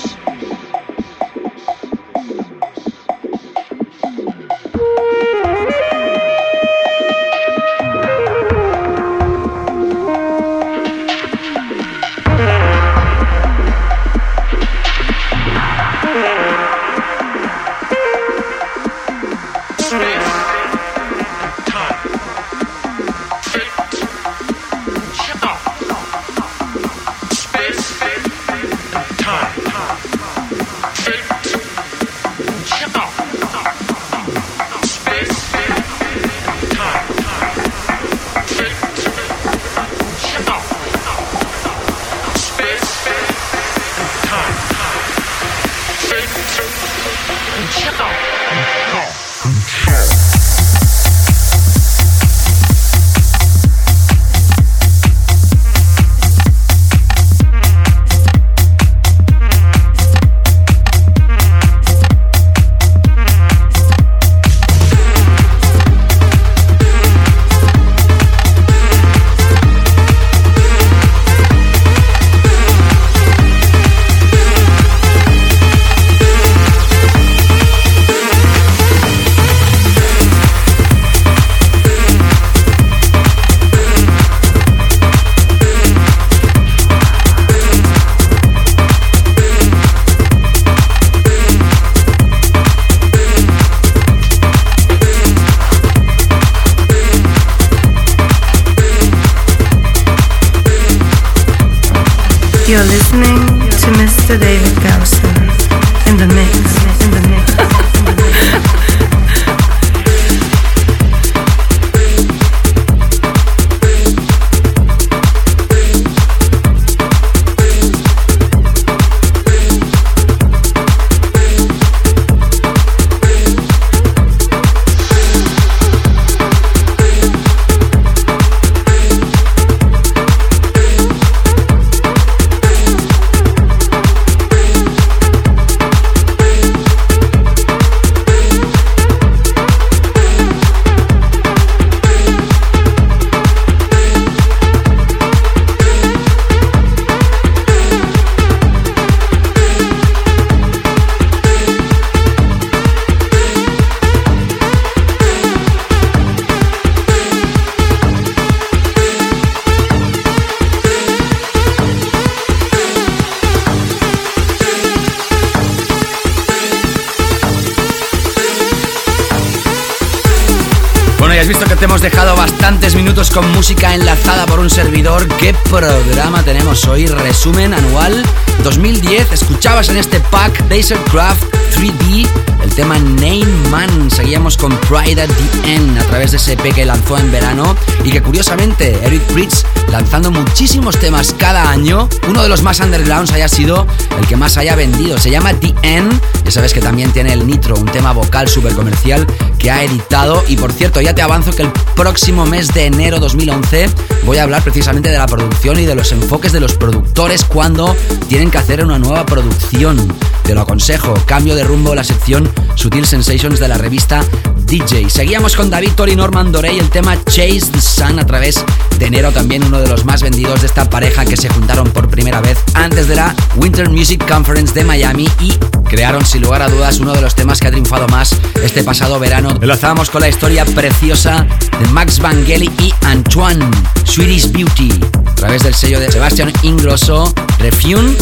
Tenemos 176.79 176.89
hoy? 176.89 177.07
Resumen 177.07 177.75
anual 177.75 178.23
2010. 178.63 179.33
Escuchabas 179.33 179.89
en 179.89 179.97
este 179.97 180.21
pack 180.21 180.63
Craft 181.11 181.43
3D 181.77 182.29
el 182.63 182.75
tema 182.75 182.99
Name 182.99 183.47
Man. 183.71 184.11
Seguíamos 184.11 184.57
con 184.57 184.77
Pride 184.81 185.23
at 185.23 185.29
the 185.29 185.75
End 185.75 185.99
a 185.99 186.05
través 186.05 186.33
de 186.33 186.37
ese 186.37 186.53
EP 186.55 186.75
que 186.75 186.85
lanzó 186.85 187.19
en 187.19 187.31
verano 187.31 187.77
y 188.05 188.11
que 188.11 188.23
curiosamente 188.23 188.99
Eric 189.03 189.23
Fritz 189.33 189.65
lanzando 189.91 190.31
muchísimos 190.31 190.99
temas 190.99 191.35
cada 191.39 191.71
año. 191.71 192.09
Uno 192.29 192.43
de 192.43 192.49
los 192.49 192.63
más 192.63 192.81
undergrounds 192.81 193.33
haya 193.33 193.49
sido 193.49 193.87
el 194.19 194.27
que 194.27 194.37
más 194.37 194.57
haya 194.59 194.75
vendido. 194.75 195.19
Se 195.19 195.31
llama 195.31 195.55
The 195.55 195.75
End. 195.83 196.21
Ya 196.45 196.51
sabes 196.51 196.73
que 196.73 196.81
también 196.81 197.13
tiene 197.13 197.33
el 197.33 197.47
Nitro, 197.47 197.77
un 197.77 197.87
tema 197.87 198.13
vocal 198.13 198.49
súper 198.49 198.75
comercial 198.75 199.27
que 199.59 199.71
ha 199.71 199.83
editado. 199.83 200.43
Y 200.49 200.57
por 200.57 200.73
cierto, 200.73 201.01
ya 201.01 201.15
te 201.15 201.23
avanzo 201.23 201.53
que 201.53 201.63
el 201.63 201.73
próximo 201.99 202.47
mes 202.47 202.69
de 202.69 202.87
enero 202.87 203.19
2011 203.19 203.91
voy 204.25 204.39
a 204.39 204.45
hablar 204.45 204.63
precisamente 204.63 205.09
de 205.09 205.19
la 205.19 205.27
producción 205.27 205.81
y 205.81 205.85
de 205.85 205.97
los 205.97 206.13
enfoques 206.13 206.53
de 206.53 206.61
los 206.61 206.75
productores 206.75 207.43
cuando 207.43 207.97
tienen 208.29 208.53
que 208.53 208.59
hacer 208.59 208.85
una 208.85 209.01
nueva 209.01 209.27
producción. 209.27 209.97
Te 210.45 210.55
lo 210.55 210.61
aconsejo. 210.61 211.15
Cambio 211.27 211.57
de 211.57 211.65
rumbo 211.65 211.97
la 211.97 212.05
sección 212.05 212.49
Sutil 212.77 213.05
Sensations 213.05 213.59
de 213.59 213.67
la 213.67 213.79
revista 213.79 214.25
DJ. 214.65 215.11
Seguíamos 215.11 215.57
con 215.57 215.71
David 215.71 215.91
Tori 215.97 216.15
Norman 216.15 216.53
Dorey 216.53 216.79
el 216.79 216.89
tema 216.89 217.17
Chase 217.25 217.67
the 217.73 217.81
Sun 217.81 218.21
a 218.21 218.27
través 218.27 218.65
de 218.97 219.07
enero 219.07 219.33
también 219.33 219.65
uno 219.65 219.81
de 219.81 219.89
los 219.89 220.05
más 220.05 220.23
vendidos 220.23 220.61
de 220.61 220.69
esta 220.69 220.89
pareja 220.89 221.25
que 221.25 221.37
se 221.37 221.49
juntaron 221.49 221.91
por 221.91 222.09
primera 222.09 222.41
vez 222.41 222.59
antes 222.75 223.09
de 223.09 223.17
la 223.17 223.35
Winter 223.57 223.91
Music 223.91 224.25
Conference 224.29 224.73
de 224.73 224.85
Miami 224.85 225.29
y 225.41 225.55
crearon 225.89 226.25
sin 226.25 226.43
lugar 226.43 226.63
a 226.63 226.69
dudas 226.69 227.01
uno 227.01 227.13
de 227.13 227.21
los 227.21 227.35
temas 227.35 227.61
que 227.61 227.69
ha 227.69 227.71
triunfado 227.71 228.07
más 228.09 228.37
este 228.63 228.85
pasado 228.85 229.19
verano. 229.19 229.51
Enlazábamos 229.61 230.11
con 230.11 230.21
la 230.21 230.29
historia 230.29 230.65
preciosa 230.65 231.47
de 231.81 231.89
Max 231.89 232.21
Vangeli 232.21 232.71
y 232.81 232.93
Antoine, 233.05 233.65
Swedish 234.05 234.53
Beauty, 234.53 234.91
a 235.27 235.35
través 235.35 235.63
del 235.63 235.75
sello 235.75 235.99
de 236.01 236.13
Sebastian 236.13 236.53
Ingrosso, 236.63 237.33
Refune 237.59 238.17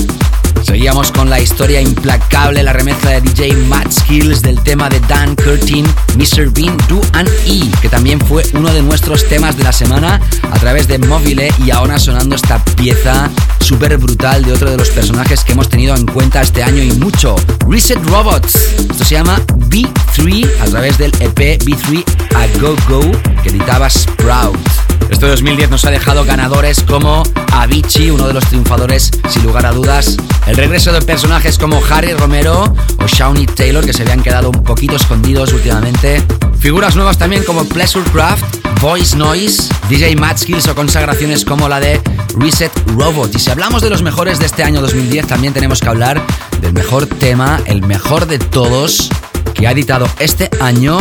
Seguíamos 0.63 1.13
con 1.13 1.31
la 1.31 1.41
historia 1.41 1.81
implacable, 1.81 2.63
la 2.63 2.73
remezcla 2.73 3.11
de 3.11 3.21
DJ 3.21 3.55
Matt 3.69 3.93
Skills 3.93 4.43
del 4.43 4.61
tema 4.63 4.89
de 4.89 5.01
Dan 5.01 5.35
Curtin, 5.37 5.85
Mr. 6.17 6.51
Bean, 6.51 6.77
Do 6.89 7.01
and 7.13 7.29
E, 7.47 7.71
que 7.81 7.89
también 7.89 8.21
fue 8.21 8.45
uno 8.55 8.73
de 8.73 8.83
nuestros 8.83 9.27
temas 9.29 9.57
de 9.57 9.65
la 9.65 9.73
semana 9.73 10.21
a 10.51 10.59
través 10.59 10.89
de 10.89 10.99
Mobile 10.99 11.49
y 11.65 11.71
ahora 11.71 11.99
sonando 11.99 12.37
esta 12.37 12.63
pieza 12.77 13.31
súper 13.61 13.97
brutal 13.99 14.45
de 14.45 14.53
otro 14.53 14.71
de 14.71 14.77
los 14.77 14.91
personajes 14.91 15.45
que 15.45 15.53
hemos 15.53 15.69
tenido 15.69 15.95
en 15.97 16.07
cuenta 16.07 16.43
este 16.43 16.63
año 16.63 16.83
y 16.83 16.93
mucho, 16.93 17.37
Reset 17.69 18.03
Robots. 18.05 18.55
Esto 18.79 19.05
se 19.05 19.15
llama 19.15 19.41
B3 19.69 20.49
a 20.61 20.65
través 20.67 20.99
del 20.99 21.13
EP 21.21 21.63
B3 21.63 22.05
A 22.35 22.61
Go 22.61 22.77
Go 22.89 23.11
que 23.43 23.51
editaba 23.51 23.91
Sprout. 23.91 24.95
Este 25.09 25.27
2010 25.27 25.71
nos 25.71 25.85
ha 25.85 25.91
dejado 25.91 26.25
ganadores 26.25 26.83
como 26.83 27.23
Avicii, 27.53 28.11
uno 28.11 28.27
de 28.27 28.35
los 28.35 28.45
triunfadores 28.47 29.11
sin 29.29 29.45
lugar 29.45 29.67
a 29.67 29.73
dudas. 29.73 30.17
El 30.47 30.57
regreso 30.57 30.93
de 30.93 31.01
personajes 31.01 31.59
como 31.59 31.81
Harry 31.91 32.13
Romero 32.13 32.75
o 32.99 33.07
Shawnee 33.07 33.47
Taylor 33.47 33.85
que 33.85 33.93
se 33.93 34.03
habían 34.03 34.23
quedado 34.23 34.51
un 34.51 34.63
poquito 34.65 34.97
escondidos 34.97 35.53
últimamente. 35.53 36.23
Figuras 36.59 36.97
nuevas 36.97 37.19
también 37.19 37.45
como 37.45 37.65
Pleasurecraft, 37.65 38.45
Voice 38.81 39.17
Noise, 39.17 39.73
DJ 39.89 40.17
Matt 40.17 40.39
Skills 40.39 40.67
o 40.69 40.75
consagraciones 40.75 41.45
como 41.45 41.69
la 41.69 41.79
de 41.79 42.01
Reset 42.37 42.73
Robot. 42.97 43.35
Y 43.35 43.39
si 43.39 43.51
hablamos 43.51 43.83
de 43.83 43.91
los 43.91 44.03
mejores 44.03 44.39
de 44.41 44.47
este 44.47 44.65
año 44.65 44.81
2010, 44.81 45.29
también 45.29 45.55
tenemos 45.55 45.81
que 45.81 45.89
hablar 45.89 46.21
del 46.61 46.73
mejor 46.73 47.07
tema, 47.07 47.61
el 47.67 47.83
mejor 47.83 48.27
de 48.27 48.39
todos, 48.39 49.09
que 49.55 49.67
ha 49.69 49.71
editado 49.71 50.09
este 50.19 50.51
año 50.61 50.99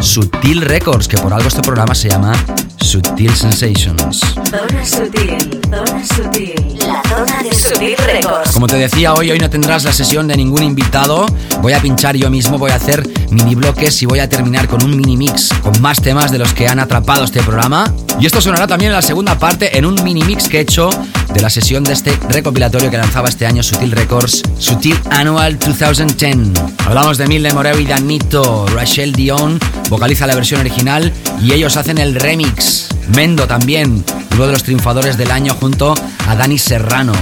Sutil 0.00 0.62
Records, 0.62 1.08
que 1.08 1.18
por 1.18 1.32
algo 1.32 1.48
este 1.48 1.62
programa 1.62 1.94
se 1.94 2.08
llama 2.08 2.32
Sutil 2.80 3.34
Sensations. 3.34 4.20
Zona 4.20 4.84
sutil, 4.84 5.60
zona 5.70 6.04
sutil. 6.04 6.78
La 6.78 7.02
zona 7.08 7.42
de 7.42 7.54
Sutil 7.54 7.96
Records. 7.96 8.52
Como 8.52 8.66
te 8.66 8.76
decía 8.76 9.14
hoy, 9.14 9.30
hoy 9.30 9.38
no 9.38 9.50
tendrás 9.50 9.84
la 9.84 9.92
sesión 9.92 10.26
de 10.28 10.36
ningún 10.36 10.62
invitado. 10.62 11.26
Voy 11.60 11.72
a 11.72 11.80
pinchar 11.80 12.16
yo 12.16 12.30
mismo, 12.30 12.58
voy 12.58 12.70
a 12.70 12.76
hacer 12.76 13.06
mini 13.30 13.54
bloques 13.54 14.02
y 14.02 14.06
voy 14.06 14.20
a 14.20 14.28
terminar 14.28 14.68
con 14.68 14.82
un 14.82 14.96
mini 14.96 15.16
mix 15.16 15.50
con 15.62 15.80
más 15.80 16.00
temas 16.00 16.30
de 16.30 16.38
los 16.38 16.52
que 16.54 16.68
han 16.68 16.78
atrapado 16.78 17.24
este 17.24 17.42
programa. 17.42 17.92
Y 18.20 18.26
esto 18.26 18.40
sonará 18.40 18.66
también 18.66 18.90
en 18.90 18.96
la 18.96 19.02
segunda 19.02 19.38
parte 19.38 19.76
en 19.76 19.84
un 19.84 20.02
mini 20.02 20.22
mix 20.22 20.48
que 20.48 20.58
he 20.58 20.60
hecho 20.60 20.90
de 21.32 21.40
la 21.40 21.50
sesión 21.50 21.84
de 21.84 21.92
este 21.92 22.18
recopilatorio 22.28 22.90
que 22.90 22.96
lanzaba 22.96 23.28
este 23.28 23.46
año 23.46 23.62
Sutil 23.62 23.92
Records, 23.92 24.42
Sutil 24.58 24.98
Annual 25.10 25.58
2010. 25.58 26.60
Hablamos 26.86 27.18
de 27.18 27.26
Milne 27.26 27.52
Moreu 27.52 27.78
y 27.78 27.84
Danito, 27.84 28.66
Rachel 28.68 29.12
Dion 29.12 29.58
vocaliza 29.88 30.26
la 30.26 30.34
versión 30.34 30.60
original 30.60 31.12
y 31.42 31.52
ellos 31.52 31.76
hacen 31.76 31.98
el 31.98 32.14
remix. 32.14 32.67
Mendo 33.14 33.46
también, 33.46 34.04
uno 34.32 34.46
de 34.46 34.52
los 34.52 34.62
triunfadores 34.62 35.16
del 35.16 35.30
año 35.30 35.54
junto 35.54 35.94
a 36.26 36.34
Dani 36.34 36.58
Serrano. 36.58 37.12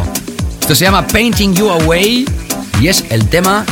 Esto 0.61 0.74
se 0.74 0.84
llama 0.84 1.07
Painting 1.07 1.55
You 1.55 1.70
Away 1.70 2.26
y 2.80 2.88
es 2.88 3.05
el 3.11 3.28
tema 3.28 3.64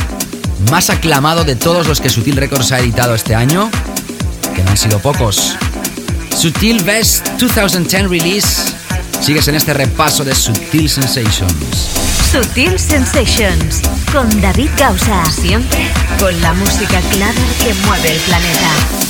más 0.71 0.89
aclamado 0.89 1.43
de 1.43 1.55
todos 1.55 1.87
los 1.87 1.99
que 1.99 2.09
Sutil 2.09 2.37
Records 2.37 2.71
ha 2.71 2.79
editado 2.79 3.15
este 3.15 3.35
año, 3.35 3.69
que 4.55 4.63
no 4.63 4.71
han 4.71 4.77
sido 4.77 4.99
pocos. 4.99 5.55
Sutil 6.35 6.83
Best 6.83 7.27
2010 7.39 8.09
Release. 8.09 8.73
Sigues 9.21 9.47
en 9.47 9.55
este 9.55 9.73
repaso 9.73 10.23
de 10.23 10.35
Sutil 10.35 10.89
Sensations. 10.89 11.49
Sutil 12.31 12.79
Sensations 12.79 13.81
con 14.11 14.41
David 14.41 14.69
Gausa. 14.77 15.23
Siempre 15.31 15.89
con 16.19 16.39
la 16.41 16.53
música 16.53 16.99
clara 17.11 17.41
que 17.63 17.73
mueve 17.85 18.13
el 18.13 18.19
planeta. 18.21 19.04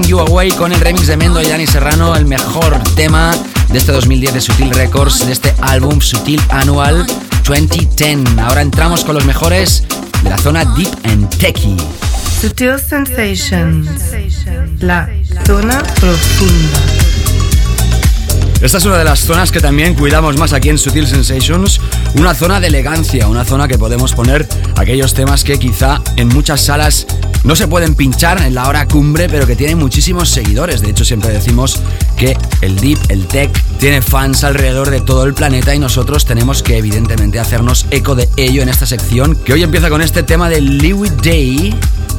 You 0.00 0.20
Away 0.20 0.52
con 0.52 0.72
el 0.72 0.80
remix 0.80 1.06
de 1.06 1.18
Mendo 1.18 1.42
y 1.42 1.46
Dani 1.46 1.66
Serrano, 1.66 2.16
el 2.16 2.24
mejor 2.24 2.82
tema 2.96 3.36
de 3.68 3.78
este 3.78 3.92
2010 3.92 4.32
de 4.32 4.40
Sutil 4.40 4.70
Records, 4.70 5.26
de 5.26 5.32
este 5.32 5.54
álbum 5.60 6.00
Sutil 6.00 6.40
Annual 6.48 7.06
2010. 7.44 8.38
Ahora 8.38 8.62
entramos 8.62 9.04
con 9.04 9.14
los 9.14 9.26
mejores 9.26 9.84
de 10.22 10.30
la 10.30 10.38
zona 10.38 10.64
Deep 10.64 10.88
and 11.04 11.28
Techie. 11.36 11.76
Sutil 12.40 12.78
Sensations, 12.78 13.90
la 14.80 15.10
zona 15.44 15.82
profunda. 16.00 16.78
Esta 18.62 18.78
es 18.78 18.84
una 18.86 18.96
de 18.96 19.04
las 19.04 19.20
zonas 19.20 19.52
que 19.52 19.60
también 19.60 19.94
cuidamos 19.94 20.38
más 20.38 20.54
aquí 20.54 20.70
en 20.70 20.78
Sutil 20.78 21.06
Sensations, 21.06 21.80
una 22.14 22.32
zona 22.32 22.60
de 22.60 22.68
elegancia, 22.68 23.28
una 23.28 23.44
zona 23.44 23.68
que 23.68 23.76
podemos 23.76 24.14
poner 24.14 24.48
aquellos 24.76 25.12
temas 25.12 25.44
que 25.44 25.58
quizá 25.58 26.00
en 26.16 26.28
muchas 26.28 26.62
salas 26.62 27.06
no 27.44 27.56
se 27.56 27.68
pueden 27.68 27.94
pinchar 27.94 28.40
en 28.42 28.54
la 28.54 28.68
hora 28.68 28.86
cumbre, 28.86 29.28
pero 29.28 29.46
que 29.46 29.56
tienen 29.56 29.78
muchísimos 29.78 30.28
seguidores. 30.28 30.80
De 30.80 30.90
hecho, 30.90 31.04
siempre 31.04 31.30
decimos 31.30 31.80
que 32.16 32.36
el 32.60 32.76
deep, 32.76 32.98
el 33.08 33.26
tech, 33.26 33.50
tiene 33.78 34.00
fans 34.00 34.44
alrededor 34.44 34.90
de 34.90 35.00
todo 35.00 35.24
el 35.24 35.34
planeta 35.34 35.74
y 35.74 35.78
nosotros 35.78 36.24
tenemos 36.24 36.62
que 36.62 36.78
evidentemente 36.78 37.40
hacernos 37.40 37.86
eco 37.90 38.14
de 38.14 38.28
ello 38.36 38.62
en 38.62 38.68
esta 38.68 38.86
sección, 38.86 39.36
que 39.36 39.52
hoy 39.52 39.62
empieza 39.62 39.90
con 39.90 40.02
este 40.02 40.22
tema 40.22 40.48
de 40.48 40.60
Louis 40.60 41.12
Day 41.22 41.74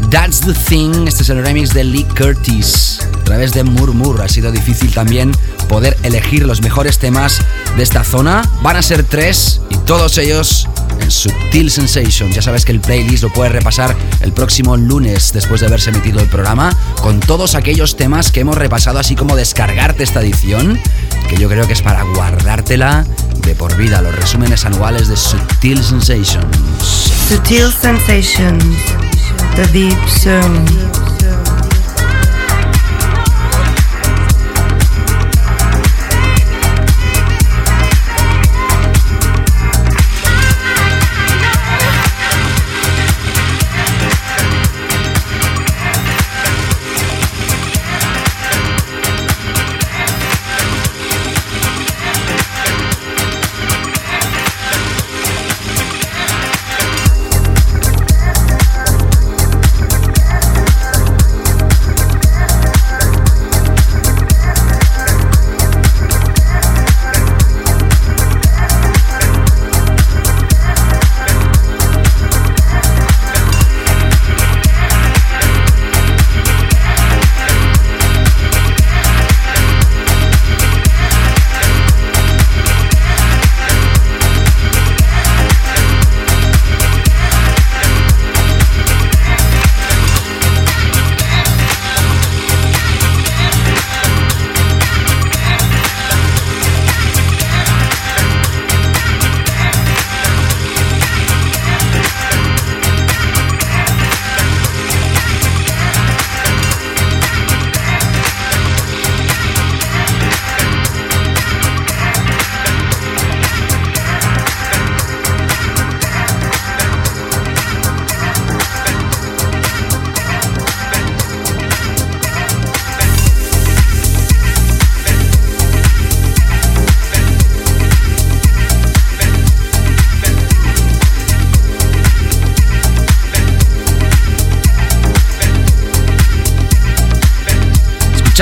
That's 0.10 0.42
the 0.42 0.54
Thing, 0.54 1.08
este 1.08 1.24
es 1.24 1.30
el 1.30 1.44
remix 1.44 1.74
de 1.74 1.84
Lee 1.84 2.06
Curtis. 2.16 3.00
A 3.22 3.24
través 3.24 3.54
de 3.54 3.64
Murmur 3.64 4.22
ha 4.22 4.28
sido 4.28 4.52
difícil 4.52 4.94
también 4.94 5.32
poder 5.68 5.98
elegir 6.04 6.46
los 6.46 6.62
mejores 6.62 7.00
temas 7.00 7.40
de 7.78 7.84
esta 7.84 8.04
zona. 8.04 8.44
Van 8.62 8.76
a 8.76 8.82
ser 8.82 9.04
tres 9.04 9.62
y 9.70 9.78
todos 9.78 10.18
ellos 10.18 10.68
Subtil 11.14 11.70
Sensation. 11.72 12.32
Ya 12.32 12.42
sabes 12.42 12.66
que 12.66 12.72
el 12.72 12.80
playlist 12.80 13.24
lo 13.24 13.32
puedes 13.32 13.54
repasar 13.54 13.96
el 14.22 14.34
próximo 14.34 14.76
lunes 14.78 15.32
después 15.34 15.62
de 15.62 15.68
haberse 15.68 15.92
emitido 15.92 16.20
el 16.20 16.28
programa 16.28 16.76
con 17.02 17.20
todos 17.20 17.56
aquellos 17.56 17.96
temas 17.96 18.32
que 18.32 18.42
hemos 18.42 18.58
repasado, 18.58 19.00
así 19.00 19.16
como 19.16 19.36
descargarte 19.36 20.04
esta 20.04 20.22
edición, 20.22 20.80
que 21.30 21.38
yo 21.38 21.48
creo 21.50 21.68
que 21.68 21.74
es 21.74 21.82
para 21.82 22.04
guardártela 22.04 23.06
de 23.46 23.56
por 23.56 23.76
vida, 23.78 24.02
los 24.02 24.16
resúmenes 24.16 24.66
anuales 24.66 25.08
de 25.08 25.18
Subtil 25.18 25.84
Sensations. 25.84 26.58
Subtil 27.30 27.72
Sensations. 27.72 28.64
The 29.56 29.68
Deep 29.68 30.10
Zone. 30.10 31.13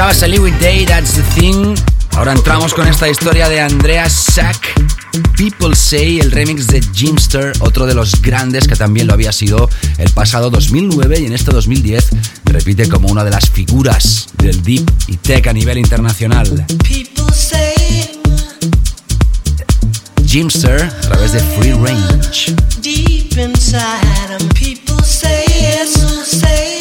Escuchabas 0.09 0.23
a 0.23 0.41
With 0.41 0.59
Day, 0.59 0.85
That's 0.85 1.13
the 1.13 1.21
Thing. 1.39 1.75
Ahora 2.13 2.31
entramos 2.31 2.73
con 2.73 2.87
esta 2.87 3.07
historia 3.07 3.47
de 3.47 3.61
Andrea 3.61 4.09
Sack. 4.09 4.73
People 5.37 5.75
Say, 5.75 6.19
el 6.19 6.31
remix 6.31 6.65
de 6.67 6.81
Jimster, 6.81 7.53
otro 7.59 7.85
de 7.85 7.93
los 7.93 8.19
grandes 8.19 8.67
que 8.67 8.75
también 8.75 9.05
lo 9.05 9.13
había 9.13 9.31
sido 9.31 9.69
el 9.99 10.09
pasado 10.09 10.49
2009 10.49 11.19
y 11.19 11.25
en 11.27 11.33
este 11.33 11.51
2010 11.51 12.09
repite 12.45 12.89
como 12.89 13.09
una 13.09 13.23
de 13.23 13.29
las 13.29 13.51
figuras 13.51 14.27
del 14.37 14.63
deep 14.63 14.89
y 15.05 15.17
tech 15.17 15.45
a 15.45 15.53
nivel 15.53 15.77
internacional. 15.77 16.65
Jimster 20.25 20.81
a 20.81 21.01
través 21.01 21.33
de 21.33 21.39
Free 21.41 21.73
Range. 21.73 22.55
Deep 22.81 23.37
inside, 23.37 24.49
people 24.55 25.03
say, 25.03 25.45
say. 26.25 26.80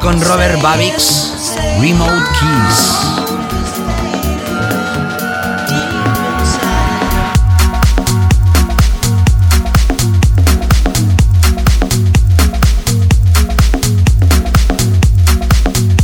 Con 0.00 0.20
Robert 0.20 0.60
Babix, 0.60 1.32
Remote 1.78 2.24
Keys. 2.40 3.14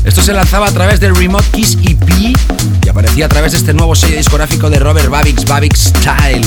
Esto 0.05 0.22
se 0.22 0.32
lanzaba 0.32 0.68
a 0.68 0.72
través 0.72 1.01
del 1.01 1.16
Remote 1.16 1.45
Keys 1.53 1.76
EP 1.82 2.36
y 2.84 2.88
aparecía 2.88 3.26
a 3.26 3.28
través 3.28 3.53
de 3.53 3.59
este 3.59 3.74
nuevo 3.74 3.97
sello 3.97 4.16
discográfico 4.16 4.70
de 4.70 4.78
Robert 4.78 5.09
Babix, 5.09 5.45
Babix 5.47 5.93
Style. 5.97 6.47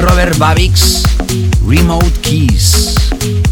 Robert 0.00 0.36
Babix, 0.36 1.04
Remote 1.64 2.10
Keys. 2.20 2.96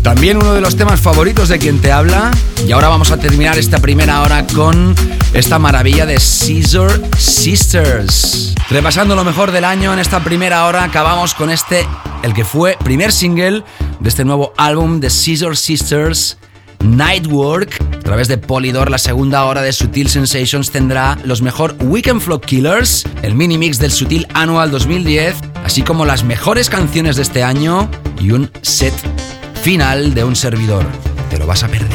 También 0.02 0.38
uno 0.38 0.52
de 0.52 0.60
los 0.60 0.76
temas 0.76 1.00
favoritos 1.00 1.48
de 1.48 1.58
quien 1.58 1.80
te 1.80 1.92
habla. 1.92 2.32
Y 2.66 2.72
ahora 2.72 2.88
vamos 2.88 3.12
a 3.12 3.18
terminar 3.18 3.56
esta 3.56 3.78
primera 3.78 4.20
hora 4.22 4.44
con 4.48 4.96
esta 5.32 5.60
maravilla 5.60 6.06
de 6.06 6.18
Scissor 6.18 7.00
Sisters. 7.16 8.54
Repasando 8.68 9.14
lo 9.14 9.22
mejor 9.22 9.52
del 9.52 9.64
año 9.64 9.92
en 9.92 10.00
esta 10.00 10.24
primera 10.24 10.66
hora, 10.66 10.82
acabamos 10.82 11.34
con 11.34 11.50
este, 11.50 11.86
el 12.24 12.34
que 12.34 12.44
fue 12.44 12.76
primer 12.82 13.12
single 13.12 13.62
de 14.00 14.08
este 14.08 14.24
nuevo 14.24 14.52
álbum 14.56 14.98
de 14.98 15.08
Scissor 15.08 15.56
Sisters, 15.56 16.36
Nightwork. 16.80 17.85
A 18.06 18.08
través 18.08 18.28
de 18.28 18.38
Polydor, 18.38 18.88
la 18.88 18.98
segunda 18.98 19.44
hora 19.46 19.62
de 19.62 19.72
Sutil 19.72 20.08
Sensations 20.08 20.70
tendrá 20.70 21.18
los 21.24 21.42
mejor 21.42 21.74
Weekend 21.80 22.20
Flow 22.20 22.40
Killers, 22.40 23.04
el 23.22 23.34
mini 23.34 23.58
mix 23.58 23.80
del 23.80 23.90
Sutil 23.90 24.28
Annual 24.32 24.70
2010, 24.70 25.34
así 25.64 25.82
como 25.82 26.04
las 26.04 26.22
mejores 26.22 26.70
canciones 26.70 27.16
de 27.16 27.22
este 27.22 27.42
año 27.42 27.90
y 28.20 28.30
un 28.30 28.48
set 28.62 28.94
final 29.60 30.14
de 30.14 30.22
un 30.22 30.36
servidor. 30.36 30.86
Te 31.30 31.36
lo 31.36 31.48
vas 31.48 31.64
a 31.64 31.68
perder. 31.68 31.90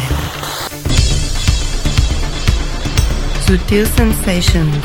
Subtle 3.47 3.85
sensations, 3.85 4.83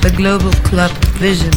the 0.00 0.10
global 0.10 0.50
club 0.68 0.90
vision. 1.20 1.52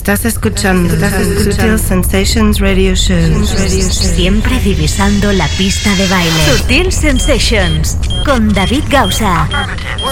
Estás 0.00 0.24
escuchando 0.24 0.96
Sutil 1.44 1.78
Sensations 1.78 2.58
Radio 2.58 2.94
Show. 2.94 3.46
Siempre 3.46 4.58
divisando 4.60 5.30
la 5.30 5.46
pista 5.58 5.94
de 5.94 6.08
baile. 6.08 6.56
Sutil 6.56 6.90
Sensations 6.90 7.98
con 8.24 8.50
David 8.50 8.84
Gausa. 8.88 9.46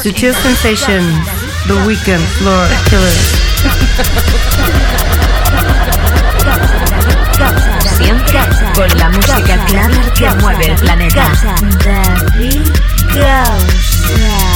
Sutil 0.03 0.35
Sensations, 0.35 1.27
The 1.67 1.73
Weekend 1.87 2.23
Floor 2.37 2.69
Killer. 2.91 3.13
Siempre 7.97 8.41
con 8.75 8.99
la 8.99 9.09
música 9.09 9.65
clara 9.65 10.13
que 10.15 10.31
mueve 10.43 10.67
el 10.67 10.77
planeta. 10.77 11.33
David 11.83 12.61
Gausa. 13.15 14.48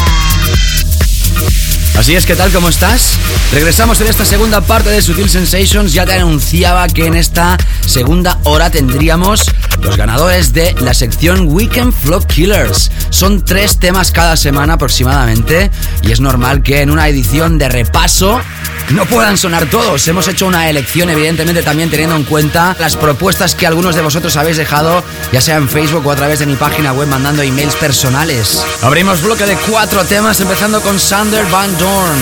Así 1.97 2.17
es, 2.17 2.25
¿qué 2.25 2.35
tal? 2.35 2.51
¿Cómo 2.51 2.71
estás? 2.71 3.17
Regresamos 3.53 4.01
en 4.01 4.09
esta 4.09 4.25
segunda 4.25 4.63
parte 4.63 4.89
de 4.89 5.03
Sutil 5.03 5.29
Sensations. 5.29 5.93
Ya 5.93 6.07
te 6.07 6.15
anunciaba 6.15 6.89
que 6.89 7.07
en 7.07 7.15
esta 7.15 7.59
segunda 7.87 8.39
hora 8.45 8.71
tendríamos 8.71 9.51
los 9.83 9.97
ganadores 9.97 10.53
de 10.53 10.75
la 10.81 10.95
sección 10.95 11.49
Weekend 11.49 11.93
Flow 11.93 12.27
Killers. 12.27 12.91
Son 13.11 13.45
tres 13.45 13.79
temas 13.79 14.11
cada 14.11 14.37
semana 14.37 14.75
aproximadamente 14.75 15.71
y 16.03 16.13
es 16.13 16.21
normal 16.21 16.63
que 16.63 16.81
en 16.81 16.91
una 16.91 17.09
edición 17.09 17.59
de 17.59 17.69
repaso 17.69 18.41
no 18.91 19.07
puedan 19.07 19.39
sonar 19.39 19.67
todos. 19.67 20.07
Hemos 20.09 20.29
hecho 20.29 20.47
una 20.47 20.69
elección, 20.69 21.11
evidentemente, 21.11 21.63
también 21.63 21.91
teniendo 21.91 22.17
en 22.17 22.25
cuenta 22.25 22.77
las 22.79 22.97
propuestas 22.97 23.55
que 23.55 23.67
algunos 23.67 23.95
de 23.95 24.03
vosotros 24.03 24.37
habéis 24.37 24.57
dejado, 24.57 25.05
ya 25.33 25.41
sea 25.41 25.57
en 25.57 25.69
Facebook 25.69 26.07
o 26.07 26.11
a 26.11 26.17
través 26.17 26.39
de 26.39 26.47
mi 26.47 26.57
página 26.57 26.93
web 26.93 27.09
mandando 27.09 27.43
emails 27.43 27.77
personales. 27.77 28.63
Abrimos 28.83 29.23
bloque 29.23 29.47
de 29.47 29.57
cuatro 29.57 30.05
temas, 30.05 30.41
empezando 30.41 30.81
con 30.81 30.99
Sander 30.99 31.45
Van 31.47 31.77
Dorn. 31.79 32.19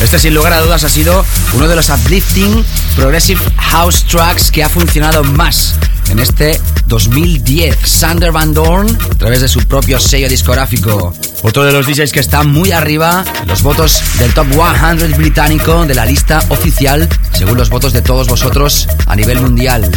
Este 0.00 0.18
sin 0.18 0.34
lugar 0.34 0.52
a 0.52 0.60
dudas 0.60 0.84
ha 0.84 0.88
sido 0.88 1.24
uno 1.54 1.66
de 1.66 1.76
los 1.76 1.88
uplifting 1.88 2.64
progressive 2.96 3.40
house 3.56 4.04
tracks 4.04 4.50
que 4.50 4.62
ha 4.62 4.68
funcionado 4.68 5.24
más 5.24 5.74
en 6.10 6.18
este 6.18 6.60
2010. 6.86 7.78
Sander 7.84 8.32
Van 8.32 8.52
Dorn, 8.52 8.98
a 9.10 9.14
través 9.14 9.40
de 9.40 9.48
su 9.48 9.60
propio 9.60 9.98
sello 9.98 10.28
discográfico. 10.28 11.14
Otro 11.46 11.62
de 11.62 11.72
los 11.72 11.86
DJs 11.86 12.10
que 12.10 12.20
está 12.20 12.42
muy 12.42 12.72
arriba 12.72 13.22
los 13.46 13.62
votos 13.62 14.02
del 14.18 14.32
Top 14.32 14.46
100 14.50 15.14
británico 15.18 15.84
de 15.84 15.94
la 15.94 16.06
lista 16.06 16.42
oficial, 16.48 17.06
según 17.34 17.58
los 17.58 17.68
votos 17.68 17.92
de 17.92 18.00
todos 18.00 18.28
vosotros 18.28 18.88
a 19.06 19.14
nivel 19.14 19.40
mundial. 19.42 19.90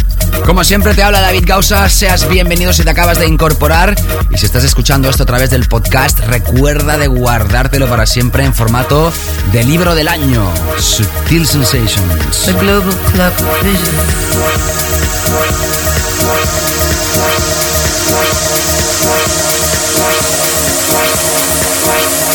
Como 0.44 0.62
siempre 0.62 0.94
te 0.94 1.02
habla 1.02 1.22
David 1.22 1.44
Gausa, 1.46 1.88
seas 1.88 2.28
bienvenido 2.28 2.74
si 2.74 2.84
te 2.84 2.90
acabas 2.90 3.18
de 3.18 3.26
incorporar 3.26 3.96
y 4.30 4.36
si 4.36 4.44
estás 4.44 4.62
escuchando 4.62 5.08
esto 5.08 5.22
a 5.22 5.26
través 5.26 5.48
del 5.48 5.66
podcast, 5.66 6.18
recuerda 6.20 6.98
de 6.98 7.06
guardártelo 7.06 7.88
para 7.88 8.04
siempre 8.04 8.44
en 8.44 8.54
formato 8.54 9.10
de 9.50 9.64
libro 9.64 9.94
del 9.94 10.08
año, 10.08 10.52
Subtil 10.78 11.46
Sensations. 11.46 12.46
Right. 21.18 22.27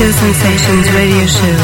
Listening 0.00 0.32
to 0.32 0.38
Sutil 0.38 0.38
Sensations 0.38 0.92
Radio 0.92 1.26
Show. 1.26 1.57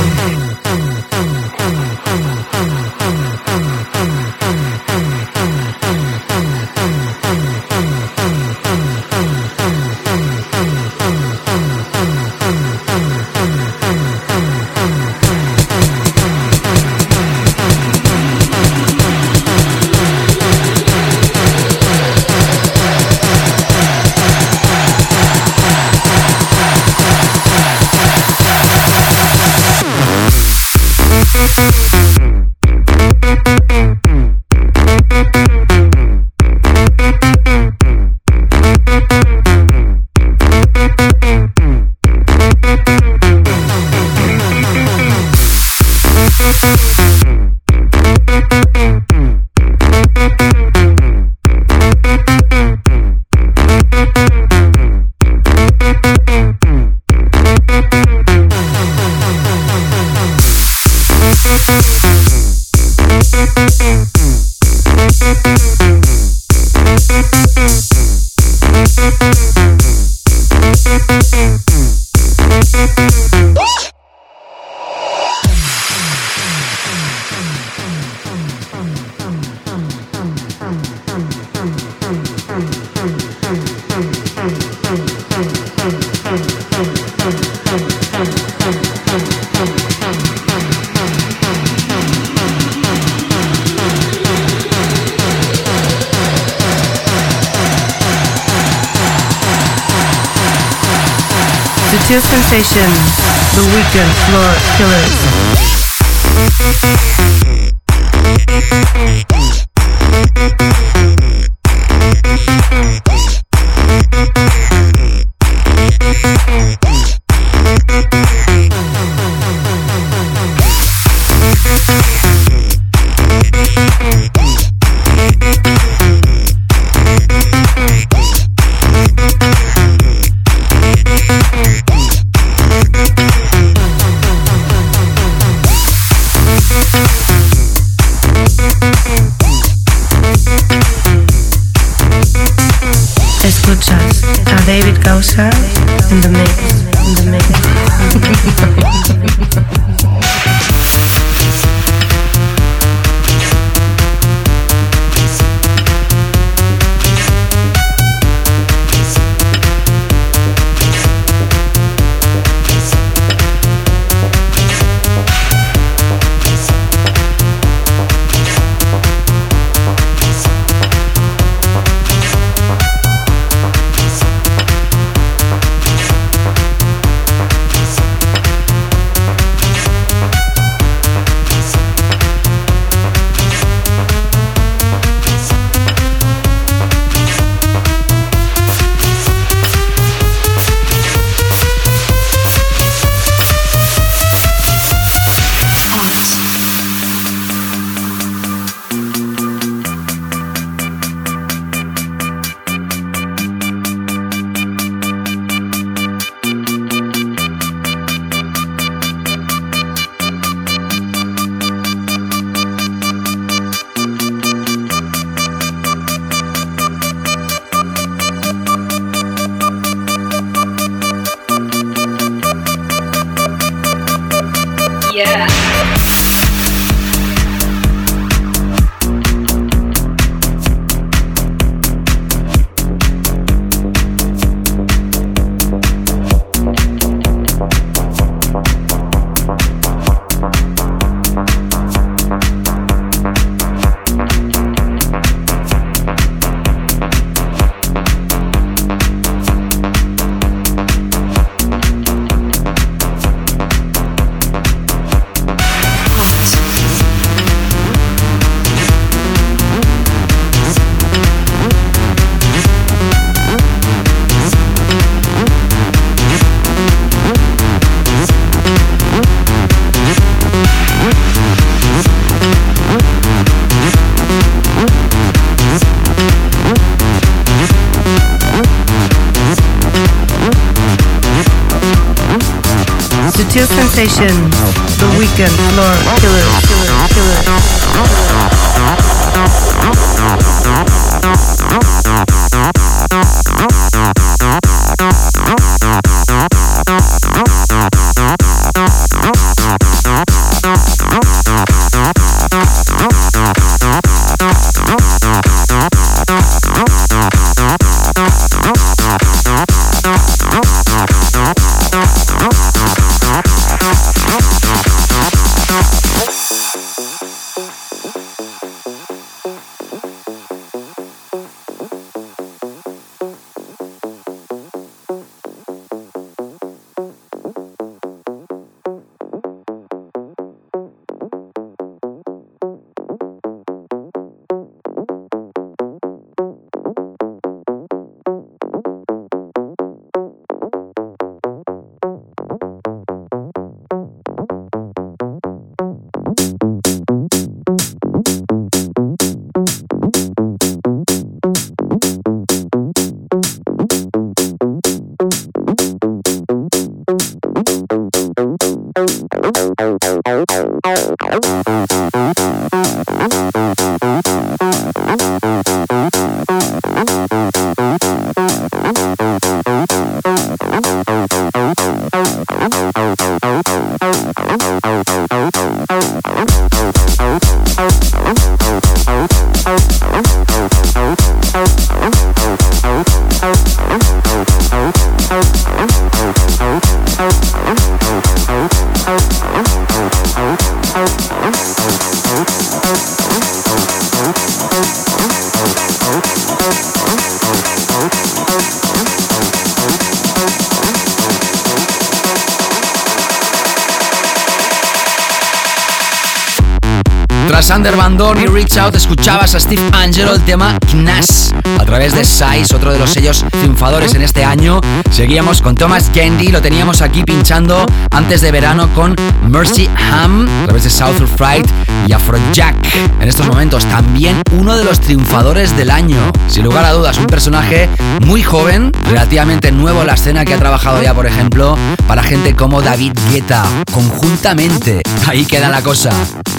Tras 407.49 407.71
Under 407.71 407.97
Bandon 407.97 408.41
y 408.41 408.47
Reach 408.47 408.77
Out 408.79 408.95
escuchabas 408.97 409.55
a 409.55 409.61
Steve 409.61 409.83
Angelo 409.93 410.35
el 410.35 410.41
tema 410.43 410.79
Knas 410.91 411.55
a 411.79 411.85
través 411.85 412.15
de 412.15 412.25
Size, 412.25 412.75
otro 412.75 412.93
de 412.93 412.99
los 412.99 413.11
sellos 413.11 413.45
triunfadores 413.51 414.15
en 414.15 414.23
este 414.23 414.45
año. 414.45 414.81
Seguíamos 415.11 415.61
con 415.61 415.75
Thomas 415.75 416.11
Candy, 416.15 416.49
lo 416.49 416.63
teníamos 416.63 417.03
aquí 417.03 417.23
pinchando 417.23 417.87
antes 418.11 418.41
de 418.41 418.51
verano 418.51 418.89
con 418.95 419.15
Mercy 419.49 419.89
Ham 420.11 420.49
a 420.63 420.65
través 420.65 420.85
de 420.85 420.91
South 420.91 421.21
of 421.23 421.37
Fright 421.37 421.67
y 422.07 422.13
Afrojack. 422.13 422.77
En 423.21 423.29
estos 423.29 423.47
momentos 423.47 423.85
también 423.87 424.41
uno 424.53 424.77
de 424.77 424.85
los 424.85 425.01
triunfadores 425.01 425.77
del 425.77 425.91
año. 425.91 426.19
Sin 426.49 426.65
lugar 426.65 426.85
a 426.85 426.93
dudas, 426.93 427.19
un 427.19 427.27
personaje 427.27 427.89
muy 428.21 428.43
joven, 428.43 428.93
relativamente 429.09 429.71
nuevo 429.73 430.01
en 430.01 430.07
la 430.07 430.15
escena 430.15 430.45
que 430.45 430.55
ha 430.55 430.59
trabajado 430.59 431.03
ya, 431.03 431.15
por 431.15 431.27
ejemplo, 431.27 431.77
para 432.07 432.23
gente 432.23 432.55
como 432.55 432.83
David 432.83 433.13
Guetta. 433.31 433.65
Conjuntamente, 433.93 435.03
ahí 435.27 435.45
queda 435.45 435.69
la 435.69 435.83
cosa. 435.83 436.11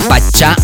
Pacha 0.07 0.55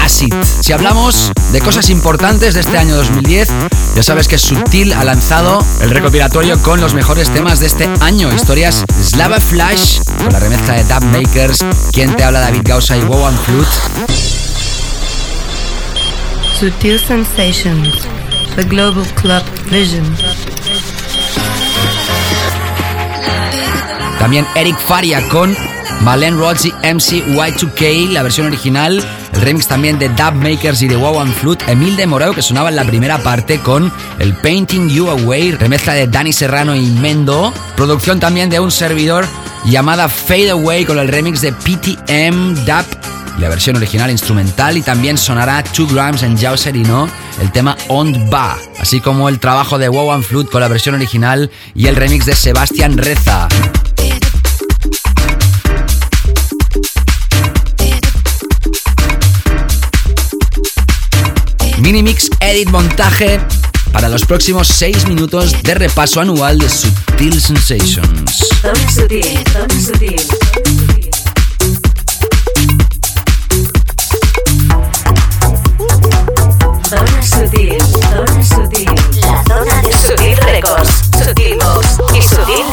Acid. 0.00 0.32
Si 0.60 0.72
hablamos 0.72 1.32
de 1.52 1.60
cosas 1.60 1.90
importantes 1.90 2.54
de 2.54 2.60
este 2.60 2.78
año 2.78 2.96
2010, 2.96 3.48
ya 3.94 4.02
sabes 4.02 4.28
que 4.28 4.38
Sutil 4.38 4.92
ha 4.92 5.04
lanzado 5.04 5.64
el 5.80 5.90
recopilatorio 5.90 6.60
con 6.62 6.80
los 6.80 6.94
mejores 6.94 7.30
temas 7.30 7.60
de 7.60 7.66
este 7.66 7.88
año. 8.00 8.32
Historias 8.32 8.84
Slava 9.02 9.40
Flash, 9.40 10.00
con 10.18 10.32
la 10.32 10.40
remezcla 10.40 10.74
de 10.74 10.84
Dub 10.84 11.04
Makers, 11.04 11.64
quien 11.92 12.14
te 12.14 12.24
habla 12.24 12.40
David 12.40 12.62
Gausa 12.64 12.96
y 12.96 13.00
Wow 13.02 13.26
and 13.26 13.38
Flute. 13.38 13.70
Sutil 16.58 16.98
Sensations, 16.98 18.06
the 18.56 18.64
Global 18.64 19.04
Club 19.14 19.42
Vision. 19.70 20.16
También 24.18 24.46
Eric 24.54 24.78
Faria 24.78 25.28
con 25.28 25.56
Malen 26.02 26.38
Rhodes 26.38 26.66
y 26.66 26.70
MC 26.70 27.24
Y2K, 27.26 28.10
la 28.10 28.22
versión 28.22 28.46
original. 28.46 29.04
El 29.32 29.40
remix 29.40 29.66
también 29.66 29.98
de 29.98 30.08
Dub 30.08 30.34
Makers 30.34 30.82
y 30.82 30.88
de 30.88 30.96
Wow 30.96 31.20
and 31.20 31.34
Flute. 31.34 31.64
Emil 31.70 31.96
de 31.96 32.06
Moreo, 32.06 32.34
que 32.34 32.42
sonaba 32.42 32.68
en 32.68 32.76
la 32.76 32.84
primera 32.84 33.18
parte 33.18 33.60
con 33.60 33.92
el 34.18 34.34
Painting 34.34 34.88
You 34.88 35.08
Away, 35.08 35.52
remezcla 35.52 35.94
de 35.94 36.06
Danny 36.06 36.32
Serrano 36.32 36.74
y 36.74 36.86
Mendo. 36.86 37.52
Producción 37.76 38.20
también 38.20 38.50
de 38.50 38.60
un 38.60 38.70
servidor 38.70 39.26
llamada 39.64 40.08
Fade 40.08 40.50
Away 40.50 40.84
con 40.84 40.98
el 40.98 41.08
remix 41.08 41.40
de 41.40 41.52
PTM 41.52 42.54
Dub 42.64 42.86
y 43.36 43.40
la 43.40 43.48
versión 43.48 43.76
original 43.76 44.10
instrumental 44.10 44.76
y 44.76 44.82
también 44.82 45.18
sonará 45.18 45.62
2 45.76 45.92
Grams 45.92 46.22
en 46.22 46.38
Jao 46.38 46.56
Serino, 46.56 47.08
el 47.40 47.52
tema 47.52 47.76
On 47.88 48.30
Ba, 48.30 48.56
así 48.78 49.00
como 49.00 49.28
el 49.28 49.38
trabajo 49.38 49.78
de 49.78 49.88
Wow 49.88 50.12
and 50.12 50.24
Flute 50.24 50.50
con 50.50 50.60
la 50.60 50.68
versión 50.68 50.94
original 50.94 51.50
y 51.74 51.86
el 51.86 51.96
remix 51.96 52.26
de 52.26 52.34
Sebastián 52.34 52.96
Reza. 52.96 53.48
Minimix 61.86 62.28
Edit 62.40 62.68
Montaje 62.70 63.38
para 63.92 64.08
los 64.08 64.24
próximos 64.26 64.66
6 64.66 65.06
minutos 65.06 65.62
de 65.62 65.72
repaso 65.72 66.20
anual 66.20 66.58
de 66.58 66.68
Sutil 66.68 67.40
Sensations. 67.40 68.48
Sutil, 68.92 69.24
sutil. 69.80 70.16
Zona 76.88 77.22
sutil, 77.22 77.78
zona 78.10 78.42
sutil. 78.42 78.90
La 79.20 79.44
zona 79.44 79.82
de 79.82 79.92
Sutil 79.92 80.36
Records, 80.38 80.90
Sutil 81.24 81.54
Box 81.54 81.98
y 82.18 82.22
Sutil 82.22 82.64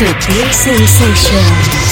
Sutil 0.00 0.50
Sensations. 0.50 1.89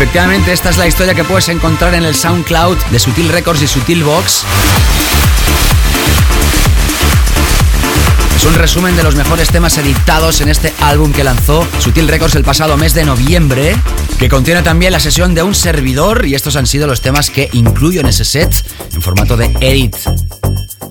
Efectivamente, 0.00 0.52
esta 0.52 0.70
es 0.70 0.78
la 0.78 0.86
historia 0.86 1.12
que 1.12 1.24
puedes 1.24 1.48
encontrar 1.48 1.92
en 1.92 2.04
el 2.04 2.14
SoundCloud 2.14 2.76
de 2.92 3.00
Sutil 3.00 3.30
Records 3.30 3.62
y 3.62 3.66
Sutil 3.66 4.04
Box. 4.04 4.44
Es 8.36 8.44
un 8.44 8.54
resumen 8.54 8.96
de 8.96 9.02
los 9.02 9.16
mejores 9.16 9.48
temas 9.48 9.76
editados 9.76 10.40
en 10.40 10.50
este 10.50 10.72
álbum 10.82 11.12
que 11.12 11.24
lanzó 11.24 11.66
Sutil 11.80 12.06
Records 12.06 12.36
el 12.36 12.44
pasado 12.44 12.76
mes 12.76 12.94
de 12.94 13.04
noviembre, 13.04 13.74
que 14.20 14.28
contiene 14.28 14.62
también 14.62 14.92
la 14.92 15.00
sesión 15.00 15.34
de 15.34 15.42
un 15.42 15.56
servidor 15.56 16.26
y 16.26 16.36
estos 16.36 16.54
han 16.54 16.68
sido 16.68 16.86
los 16.86 17.00
temas 17.00 17.28
que 17.28 17.48
incluyo 17.52 17.98
en 17.98 18.06
ese 18.06 18.24
set 18.24 18.54
en 18.94 19.02
formato 19.02 19.36
de 19.36 19.46
edit. 19.60 19.96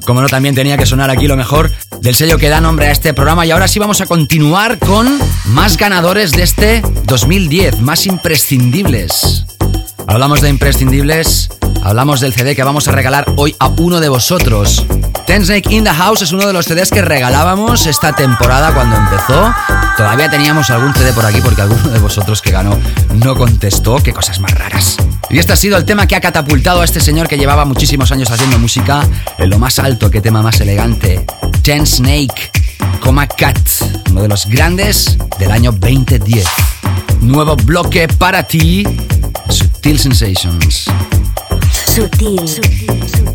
Como 0.05 0.21
no, 0.21 0.27
también 0.27 0.53
tenía 0.53 0.77
que 0.77 0.85
sonar 0.85 1.09
aquí 1.09 1.27
lo 1.27 1.37
mejor 1.37 1.71
del 2.01 2.15
sello 2.15 2.37
que 2.37 2.49
da 2.49 2.61
nombre 2.61 2.87
a 2.87 2.91
este 2.91 3.13
programa. 3.13 3.45
Y 3.45 3.51
ahora 3.51 3.67
sí 3.67 3.79
vamos 3.79 4.01
a 4.01 4.05
continuar 4.05 4.79
con 4.79 5.19
más 5.45 5.77
ganadores 5.77 6.31
de 6.31 6.43
este 6.43 6.81
2010, 7.05 7.81
más 7.81 8.05
imprescindibles. 8.05 9.45
Hablamos 10.07 10.41
de 10.41 10.49
imprescindibles, 10.49 11.49
hablamos 11.83 12.21
del 12.21 12.33
CD 12.33 12.55
que 12.55 12.63
vamos 12.63 12.87
a 12.87 12.91
regalar 12.91 13.25
hoy 13.35 13.55
a 13.59 13.67
uno 13.67 13.99
de 13.99 14.09
vosotros. 14.09 14.85
Ten 15.25 15.45
Snake 15.45 15.69
in 15.75 15.83
the 15.83 15.89
House 15.89 16.21
es 16.21 16.31
uno 16.31 16.47
de 16.47 16.53
los 16.53 16.65
CDs 16.65 16.89
que 16.89 17.01
regalábamos 17.01 17.85
esta 17.85 18.13
temporada 18.13 18.73
cuando 18.73 18.95
empezó. 18.95 19.53
Todavía 19.97 20.29
teníamos 20.29 20.69
algún 20.69 20.93
CD 20.93 21.11
por 21.11 21.25
aquí 21.25 21.41
porque 21.41 21.61
alguno 21.61 21.89
de 21.89 21.99
vosotros 21.99 22.41
que 22.41 22.51
ganó 22.51 22.79
no 23.15 23.35
contestó. 23.35 23.97
Qué 23.97 24.13
cosas 24.13 24.39
más 24.39 24.51
raras. 24.51 24.95
Y 25.29 25.39
este 25.39 25.51
ha 25.51 25.57
sido 25.57 25.75
el 25.75 25.83
tema 25.83 26.07
que 26.07 26.15
ha 26.15 26.21
catapultado 26.21 26.79
a 26.79 26.85
este 26.85 27.01
señor 27.01 27.27
que 27.27 27.37
llevaba 27.37 27.65
muchísimos 27.65 28.13
años 28.13 28.31
haciendo 28.31 28.57
música 28.59 29.05
en 29.37 29.49
lo 29.49 29.59
más 29.59 29.79
alto. 29.79 30.09
Qué 30.09 30.21
tema 30.21 30.41
más 30.41 30.61
elegante. 30.61 31.25
Ten 31.67 31.85
Snake, 31.85 32.49
Coma 33.01 33.27
Cat, 33.27 33.59
uno 34.09 34.21
de 34.21 34.29
los 34.29 34.45
grandes 34.45 35.17
del 35.37 35.51
año 35.51 35.73
2010. 35.73 36.45
Nuevo 37.19 37.57
bloque 37.57 38.07
para 38.07 38.41
ti, 38.43 38.85
Sutil 39.49 39.99
Sensations. 39.99 40.85
Sutil. 41.93 42.39
Can 43.11 43.26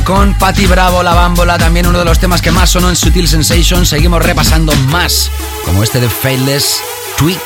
Con 0.00 0.32
Patty 0.34 0.66
Bravo, 0.66 1.02
la 1.02 1.12
bámbola, 1.12 1.58
también 1.58 1.86
uno 1.86 1.98
de 1.98 2.06
los 2.06 2.18
temas 2.18 2.40
que 2.40 2.50
más 2.50 2.70
sonó 2.70 2.88
en 2.88 2.96
Sutil 2.96 3.28
Sensation. 3.28 3.84
Seguimos 3.84 4.24
repasando 4.24 4.72
más, 4.90 5.30
como 5.66 5.82
este 5.82 6.00
de 6.00 6.08
Faithless, 6.08 6.80
Tweak. 7.18 7.38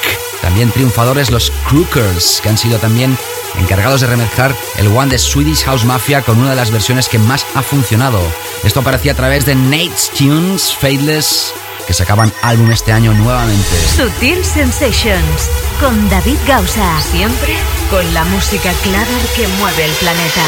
También 0.43 0.71
triunfadores 0.71 1.31
los 1.31 1.53
Crookers, 1.69 2.41
que 2.41 2.49
han 2.49 2.57
sido 2.57 2.79
también 2.79 3.19
encargados 3.59 4.01
de 4.01 4.07
remezclar 4.07 4.55
el 4.77 4.87
One 4.87 5.11
de 5.11 5.19
Swedish 5.19 5.65
House 5.65 5.85
Mafia 5.85 6.23
con 6.23 6.39
una 6.39 6.51
de 6.51 6.57
las 6.57 6.71
versiones 6.71 7.09
que 7.09 7.19
más 7.19 7.45
ha 7.55 7.63
funcionado. 7.63 8.21
Esto 8.63 8.81
aparecía 8.81 9.13
a 9.13 9.17
través 9.17 9.45
de 9.45 9.57
Nate's 9.57 10.11
Tunes, 10.17 10.73
Faithless, 10.73 11.53
que 11.87 11.95
sacaban 11.95 12.33
álbum 12.43 12.71
este 12.71 12.93
año 12.93 13.13
nuevamente. 13.13 13.77
Sutil 13.97 14.45
Sensations 14.45 15.51
con 15.81 16.09
David 16.09 16.39
Gausa. 16.47 17.01
Siempre 17.11 17.57
con 17.91 18.15
la 18.15 18.25
música 18.25 18.73
clara 18.85 19.19
que 19.35 19.49
mueve 19.59 19.85
el 19.85 19.93
planeta. 19.93 20.43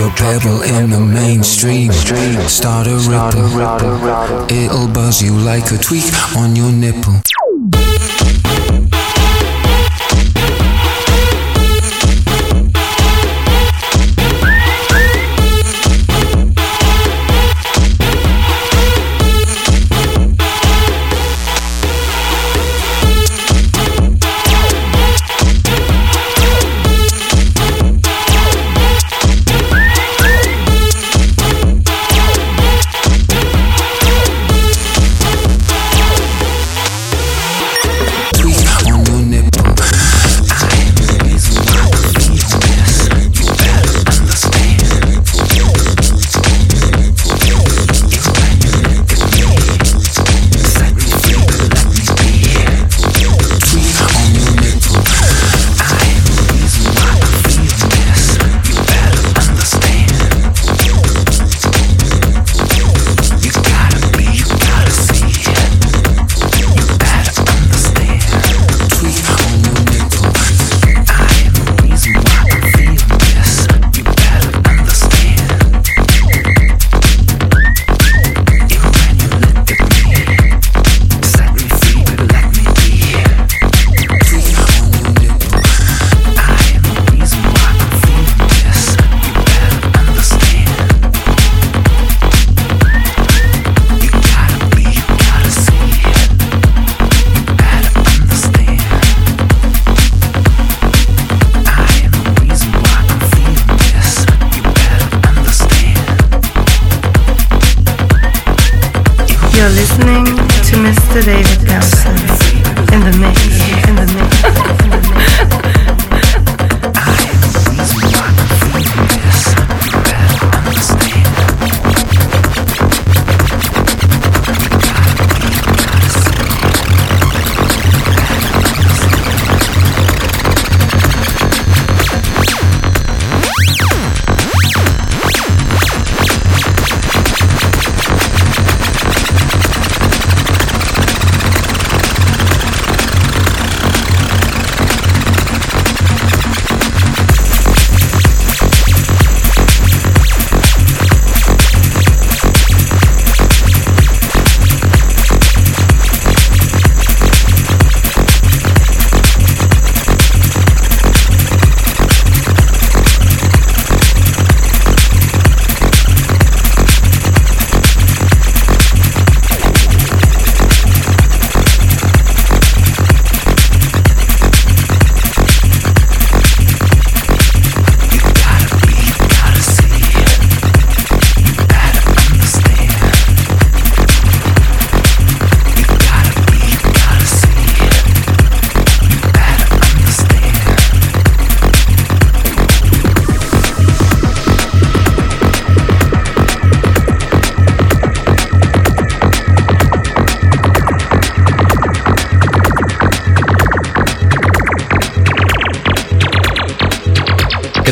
Your 0.00 0.10
pedal 0.12 0.62
in 0.62 0.88
the 0.88 0.98
mainstream. 0.98 1.92
Start 2.48 2.86
a 2.86 2.96
ripple. 3.06 3.44
It'll 4.48 4.88
buzz 4.88 5.20
you 5.22 5.36
like 5.36 5.70
a 5.72 5.76
tweak 5.76 6.10
on 6.36 6.56
your 6.56 6.72
nipple. 6.72 7.20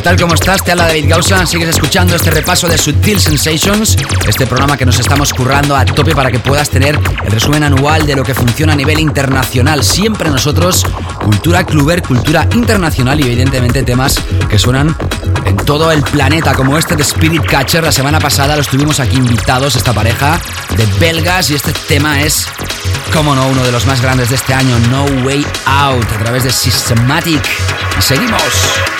Tal? 0.08 0.20
¿Cómo 0.20 0.34
estás? 0.34 0.64
Te 0.64 0.72
habla 0.72 0.86
David 0.86 1.06
Gausa. 1.08 1.44
Sigues 1.44 1.68
escuchando 1.68 2.16
este 2.16 2.30
repaso 2.30 2.66
de 2.66 2.78
Sutil 2.78 3.20
Sensations, 3.20 3.96
este 4.26 4.46
programa 4.46 4.76
que 4.76 4.86
nos 4.86 4.98
estamos 4.98 5.34
currando 5.34 5.76
a 5.76 5.84
tope 5.84 6.14
para 6.14 6.30
que 6.30 6.38
puedas 6.38 6.70
tener 6.70 6.98
el 7.24 7.30
resumen 7.30 7.62
anual 7.62 8.06
de 8.06 8.16
lo 8.16 8.22
que 8.22 8.32
funciona 8.32 8.72
a 8.72 8.76
nivel 8.76 9.00
internacional. 9.00 9.84
Siempre 9.84 10.30
nosotros, 10.30 10.86
cultura 11.22 11.64
cluber, 11.64 12.02
cultura 12.02 12.48
internacional 12.54 13.20
y 13.20 13.24
evidentemente 13.24 13.82
temas 13.82 14.18
que 14.48 14.58
suenan 14.58 14.96
en 15.44 15.56
todo 15.56 15.92
el 15.92 16.02
planeta, 16.02 16.54
como 16.54 16.78
este 16.78 16.96
de 16.96 17.02
Spirit 17.02 17.44
Catcher. 17.44 17.84
La 17.84 17.92
semana 17.92 18.18
pasada 18.18 18.56
los 18.56 18.68
tuvimos 18.68 19.00
aquí 19.00 19.16
invitados, 19.16 19.76
esta 19.76 19.92
pareja 19.92 20.40
de 20.76 20.86
belgas, 20.98 21.50
y 21.50 21.54
este 21.54 21.72
tema 21.86 22.22
es, 22.22 22.46
como 23.12 23.34
no, 23.34 23.46
uno 23.46 23.62
de 23.62 23.72
los 23.72 23.84
más 23.84 24.00
grandes 24.00 24.30
de 24.30 24.36
este 24.36 24.54
año, 24.54 24.78
No 24.90 25.04
Way 25.26 25.46
Out, 25.66 26.04
a 26.04 26.18
través 26.18 26.44
de 26.44 26.50
Systematic. 26.50 27.42
Y 27.98 28.02
seguimos. 28.02 28.97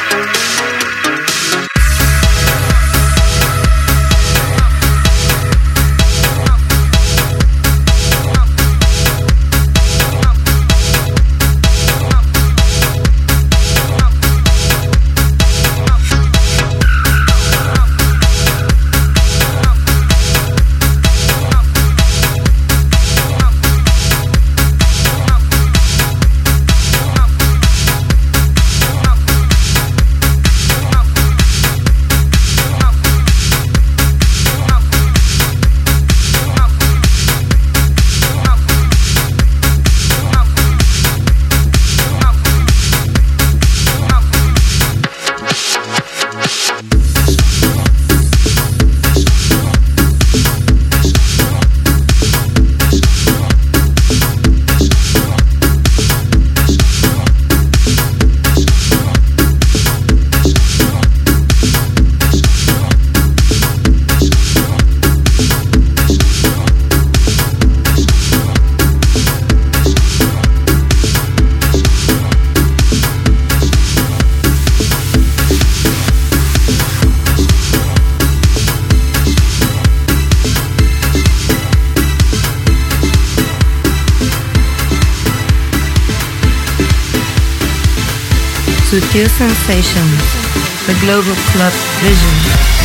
Sutil 89.38 89.54
Sensations, 89.54 90.86
the 90.86 90.94
Global 91.00 91.34
Club 91.52 91.72
Vision. 92.02 92.77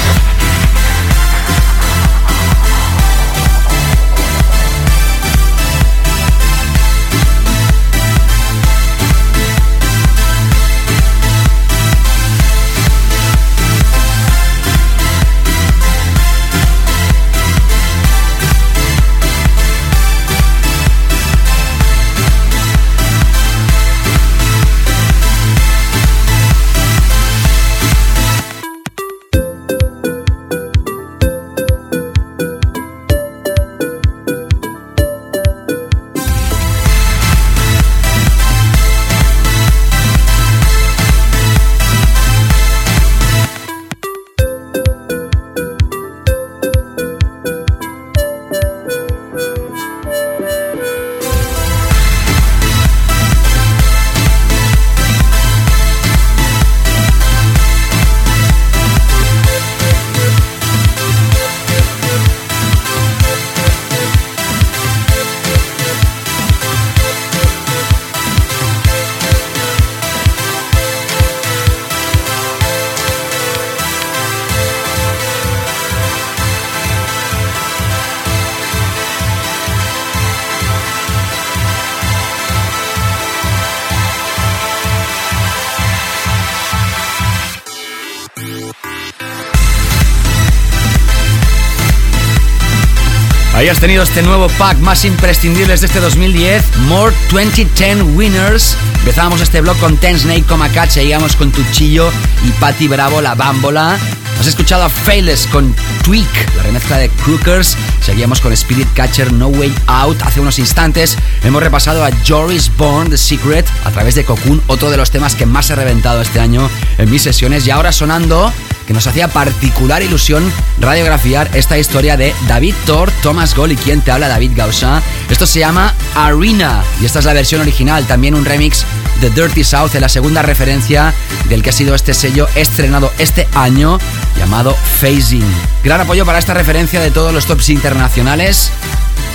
Has 93.74 93.80
tenido 93.80 94.04
este 94.04 94.22
nuevo 94.22 94.50
pack 94.60 94.78
más 94.80 95.04
imprescindibles 95.04 95.82
de 95.82 95.88
este 95.88 96.00
2010, 96.00 96.78
More 96.88 97.12
2010 97.32 98.04
Winners. 98.16 98.78
Empezábamos 99.00 99.42
este 99.42 99.62
blog 99.62 99.76
con 99.80 99.98
Ten 99.98 100.20
Snake, 100.20 100.44
Coma 100.44 100.70
seguíamos 100.88 101.36
con 101.36 101.52
Tuchillo 101.52 102.12
y 102.46 102.52
Patty 102.52 102.88
Bravo, 102.88 103.20
la 103.20 103.34
bámbola. 103.34 103.98
Has 104.40 104.48
escuchado 104.48 104.84
a 104.84 104.90
Fayless 104.90 105.48
con 105.48 105.74
Tweak, 106.04 106.56
la 106.58 106.64
remezcla 106.64 106.98
de 106.98 107.10
Crookers. 107.10 107.76
Seguíamos 108.02 108.42
con 108.42 108.54
Spirit 108.54 108.88
Catcher, 108.94 109.32
No 109.32 109.48
Way 109.48 109.74
Out. 109.88 110.22
Hace 110.22 110.40
unos 110.40 110.60
instantes 110.60 111.18
hemos 111.44 111.64
repasado 111.64 112.06
a 112.06 112.12
Joris 112.28 112.70
Bourne, 112.78 113.10
The 113.10 113.18
Secret, 113.18 113.66
a 113.86 113.92
través 113.92 114.16
de 114.16 114.26
Cocoon, 114.26 114.62
otro 114.68 114.92
de 114.92 114.98
los 114.98 115.10
temas 115.10 115.36
que 115.36 115.46
más 115.46 115.70
he 115.70 115.76
reventado 115.76 116.22
este 116.22 116.40
año 116.40 116.70
en 116.98 117.10
mis 117.10 117.24
sesiones. 117.24 117.66
Y 117.66 117.72
ahora 117.72 117.92
sonando 117.92 118.52
que 118.86 118.94
nos 118.94 119.08
hacía 119.08 119.28
particular 119.28 120.02
ilusión 120.02 120.52
radiografiar 120.80 121.50
esta 121.54 121.78
historia 121.78 122.18
de 122.18 122.34
David 122.48 122.76
Thor, 122.86 123.12
Thomas 123.22 123.56
Gold 123.56 123.74
y 123.74 123.76
quien 123.76 124.02
te 124.02 124.12
habla 124.12 124.28
David 124.28 124.52
Gausa. 124.56 125.02
Esto 125.30 125.46
se 125.46 125.60
llama 125.60 125.94
Arena 126.16 126.84
y 127.02 127.06
esta 127.06 127.20
es 127.20 127.26
la 127.26 127.34
versión 127.34 127.62
original, 127.62 128.06
también 128.06 128.36
un 128.36 128.46
remix 128.46 128.86
de 129.22 129.30
Dirty 129.30 129.64
South, 129.64 129.96
en 129.96 130.02
la 130.02 130.10
segunda 130.10 130.42
referencia 130.42 131.14
del 131.48 131.64
que 131.64 131.70
ha 131.70 131.74
sido 131.74 131.96
este 131.96 132.14
sello 132.14 132.48
estrenado 132.56 133.12
este 133.20 133.48
año 133.54 134.00
llamado 134.38 134.76
Phasing. 135.00 135.46
Gran 135.84 136.02
apoyo 136.02 136.26
para 136.26 136.40
esta 136.40 136.54
referencia 136.54 137.00
de 137.00 137.12
todos 137.12 137.34
los 137.34 137.46
tops 137.46 137.70
internacionales. 137.70 138.72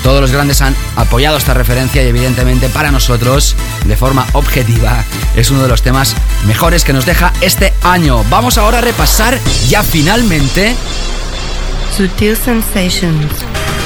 Todos 0.02 0.20
los 0.20 0.30
grandes 0.30 0.62
han 0.62 0.76
apoyado 0.96 1.36
esta 1.36 1.54
referencia 1.54 2.02
y 2.02 2.08
evidentemente 2.08 2.68
para 2.68 2.90
nosotros, 2.90 3.56
de 3.84 3.96
forma 3.96 4.26
objetiva, 4.32 5.04
es 5.36 5.50
uno 5.50 5.62
de 5.62 5.68
los 5.68 5.82
temas 5.82 6.14
mejores 6.46 6.84
que 6.84 6.92
nos 6.92 7.06
deja 7.06 7.32
este 7.40 7.72
año. 7.82 8.24
Vamos 8.30 8.58
ahora 8.58 8.78
a 8.78 8.80
repasar 8.80 9.38
ya 9.68 9.82
finalmente 9.82 10.74
Sutil 11.96 12.36
Sensations, 12.36 13.32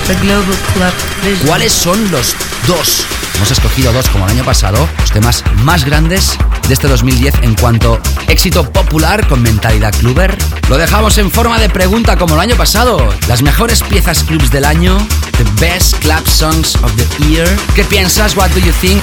the 0.07 0.15
Global 0.21 0.57
Club 0.75 0.93
Vision. 1.25 1.47
cuáles 1.47 1.73
son 1.73 2.11
los 2.11 2.35
dos. 2.67 3.07
Hemos 3.37 3.51
escogido 3.51 3.93
dos 3.93 4.09
como 4.09 4.27
el 4.27 4.33
año 4.33 4.45
pasado, 4.45 4.89
los 5.01 5.11
temas 5.11 5.43
más 5.65 5.85
grandes 5.85 6.37
de 6.69 6.75
este 6.75 6.87
2010 6.87 7.35
en 7.43 7.55
cuanto 7.55 8.01
éxito 8.29 8.71
popular 8.71 9.27
con 9.27 9.43
mentalidad 9.43 9.93
cluber. 9.95 10.37
Lo 10.69 10.77
dejamos 10.77 11.19
en 11.19 11.31
forma 11.31 11.59
de 11.59 11.69
pregunta 11.69 12.17
como 12.17 12.35
el 12.35 12.41
año 12.41 12.57
pasado. 12.57 13.13
Las 13.29 13.43
mejores 13.43 13.83
piezas 13.83 14.23
clubs 14.25 14.51
del 14.51 14.65
año, 14.65 14.97
the 15.39 15.45
best 15.65 15.99
club 16.01 16.27
songs 16.29 16.77
of 16.83 16.93
the 16.97 17.25
year. 17.27 17.49
¿Qué 17.75 17.85
piensas? 17.85 18.37
What 18.37 18.51
do 18.51 18.61
you 18.61 18.73
think? 18.81 19.03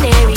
day. 0.00 0.29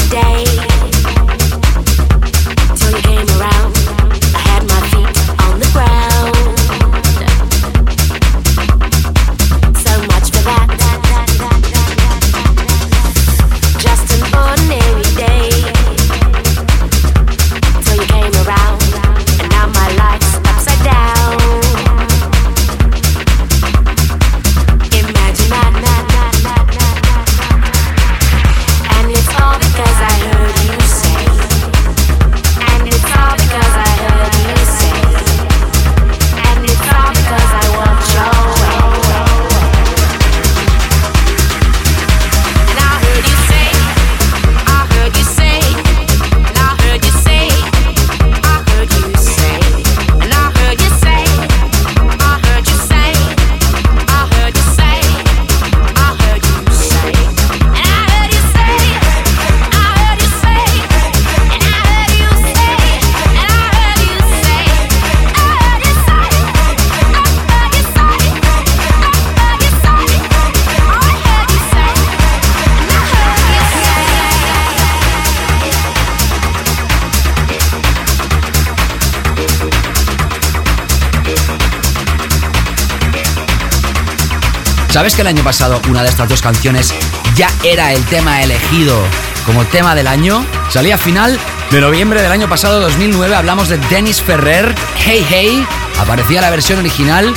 ¿Sabes 84.94 85.16
que 85.16 85.22
el 85.22 85.28
año 85.28 85.44
pasado 85.44 85.82
una 85.90 86.04
de 86.04 86.10
estas 86.10 86.30
dos 86.30 86.44
canciones 86.44 86.94
ya 87.34 87.50
era 87.64 87.94
el 87.94 88.06
tema 88.06 88.44
elegido 88.44 88.96
como 89.44 89.66
tema 89.66 89.96
del 89.96 90.06
año? 90.06 90.46
Salía 90.70 90.94
a 90.94 90.98
final 91.00 91.40
de 91.72 91.82
noviembre 91.82 92.22
del 92.22 92.32
año 92.32 92.48
pasado, 92.48 92.80
2009, 92.80 93.34
hablamos 93.34 93.70
de 93.70 93.80
Dennis 93.90 94.22
Ferrer, 94.22 94.76
Hey 95.04 95.26
Hey, 95.28 95.68
aparecía 96.00 96.42
la 96.42 96.52
versión 96.52 96.78
original. 96.78 97.34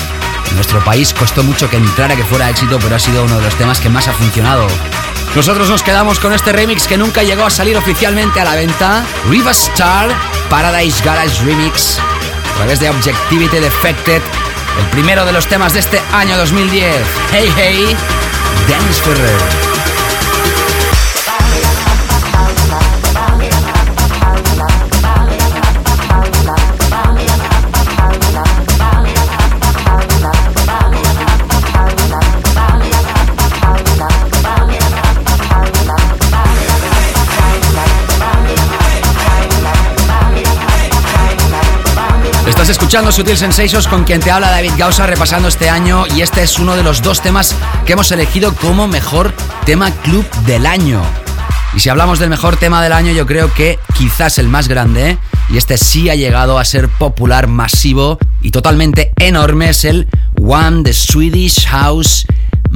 En 0.50 0.54
nuestro 0.54 0.84
país 0.84 1.14
costó 1.14 1.42
mucho 1.44 1.70
que 1.70 1.78
entrara, 1.78 2.14
que 2.14 2.24
fuera 2.24 2.50
éxito, 2.50 2.78
pero 2.78 2.96
ha 2.96 2.98
sido 2.98 3.24
uno 3.24 3.36
de 3.36 3.44
los 3.44 3.54
temas 3.54 3.80
que 3.80 3.88
más 3.88 4.06
ha 4.06 4.12
funcionado. 4.12 4.66
Nosotros 5.34 5.70
nos 5.70 5.82
quedamos 5.82 6.20
con 6.20 6.34
este 6.34 6.52
remix 6.52 6.86
que 6.86 6.98
nunca 6.98 7.22
llegó 7.22 7.46
a 7.46 7.50
salir 7.50 7.78
oficialmente 7.78 8.38
a 8.38 8.44
la 8.44 8.54
venta, 8.54 9.02
Riva 9.30 9.52
Star 9.52 10.10
Paradise 10.50 11.02
Garage 11.02 11.42
Remix, 11.42 11.98
a 12.52 12.56
través 12.58 12.80
de 12.80 12.90
Objectivity 12.90 13.60
Defected, 13.60 14.20
el 14.78 14.86
primero 14.90 15.24
de 15.24 15.32
los 15.32 15.46
temas 15.46 15.72
de 15.74 15.80
este 15.80 16.00
año 16.12 16.36
2010. 16.36 16.94
Hey 17.32 17.52
Hey, 17.56 17.96
Dennis 18.68 19.00
Ferrer. 19.02 19.65
Estás 42.56 42.70
escuchando 42.70 43.12
Sutil 43.12 43.36
Sensations 43.36 43.86
con 43.86 44.04
quien 44.04 44.18
te 44.18 44.30
habla 44.30 44.50
David 44.50 44.72
Gausa 44.78 45.06
repasando 45.06 45.46
este 45.46 45.68
año 45.68 46.06
y 46.16 46.22
este 46.22 46.42
es 46.42 46.58
uno 46.58 46.74
de 46.74 46.82
los 46.82 47.02
dos 47.02 47.20
temas 47.20 47.54
que 47.84 47.92
hemos 47.92 48.10
elegido 48.12 48.54
como 48.54 48.88
mejor 48.88 49.34
tema 49.66 49.90
club 49.90 50.24
del 50.46 50.64
año. 50.64 51.02
Y 51.74 51.80
si 51.80 51.90
hablamos 51.90 52.18
del 52.18 52.30
mejor 52.30 52.56
tema 52.56 52.82
del 52.82 52.94
año, 52.94 53.12
yo 53.12 53.26
creo 53.26 53.52
que 53.52 53.78
quizás 53.94 54.38
el 54.38 54.48
más 54.48 54.68
grande, 54.68 55.18
y 55.50 55.58
este 55.58 55.76
sí 55.76 56.08
ha 56.08 56.14
llegado 56.14 56.58
a 56.58 56.64
ser 56.64 56.88
popular, 56.88 57.46
masivo 57.46 58.18
y 58.40 58.52
totalmente 58.52 59.12
enorme, 59.18 59.68
es 59.68 59.84
el 59.84 60.08
One 60.40 60.82
the 60.82 60.94
Swedish 60.94 61.66
House 61.66 62.25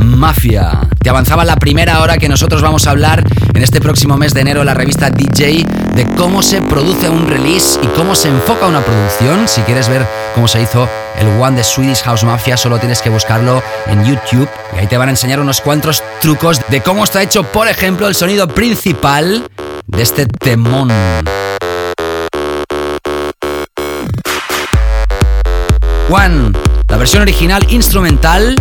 Mafia. 0.05 0.81
Te 1.03 1.11
avanzaba 1.11 1.45
la 1.45 1.57
primera 1.57 2.01
hora 2.01 2.19
que 2.19 2.29
nosotros 2.29 2.63
vamos 2.63 2.87
a 2.87 2.91
hablar 2.91 3.25
en 3.55 3.63
este 3.63 3.81
próximo 3.81 4.17
mes 4.17 4.35
de 4.35 4.41
enero 4.41 4.61
en 4.61 4.67
la 4.67 4.75
revista 4.75 5.11
DJ 5.11 5.65
de 5.95 6.07
cómo 6.17 6.43
se 6.43 6.61
produce 6.63 7.09
un 7.09 7.27
release 7.27 7.79
y 7.83 7.87
cómo 7.89 8.15
se 8.15 8.29
enfoca 8.29 8.67
una 8.67 8.81
producción. 8.81 9.47
Si 9.49 9.61
quieres 9.63 9.89
ver 9.89 10.07
cómo 10.35 10.49
se 10.49 10.63
hizo 10.63 10.89
el 11.19 11.29
One 11.41 11.57
de 11.57 11.65
Swedish 11.65 12.03
House 12.03 12.25
Mafia, 12.25 12.57
solo 12.57 12.79
tienes 12.79 13.03
que 13.03 13.11
buscarlo 13.11 13.63
en 13.87 14.05
YouTube 14.05 14.49
y 14.75 14.79
ahí 14.79 14.87
te 14.87 14.97
van 14.97 15.09
a 15.09 15.13
enseñar 15.13 15.41
unos 15.41 15.61
cuantos 15.61 16.03
trucos 16.21 16.61
de 16.69 16.81
cómo 16.81 17.05
está 17.05 17.23
hecho, 17.23 17.43
por 17.45 17.69
ejemplo, 17.69 18.09
el 18.09 18.15
sonido 18.15 18.49
principal 18.49 19.49
de 19.87 20.03
este 20.03 20.27
temón. 20.27 20.91
One, 26.11 26.53
la 26.89 26.97
versión 26.97 27.23
original 27.23 27.65
instrumental. 27.71 28.57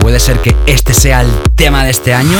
Puede 0.00 0.20
ser 0.20 0.38
que 0.38 0.54
este 0.66 0.94
sea 0.94 1.22
el 1.22 1.30
tema 1.54 1.84
de 1.84 1.90
este 1.90 2.14
año. 2.14 2.38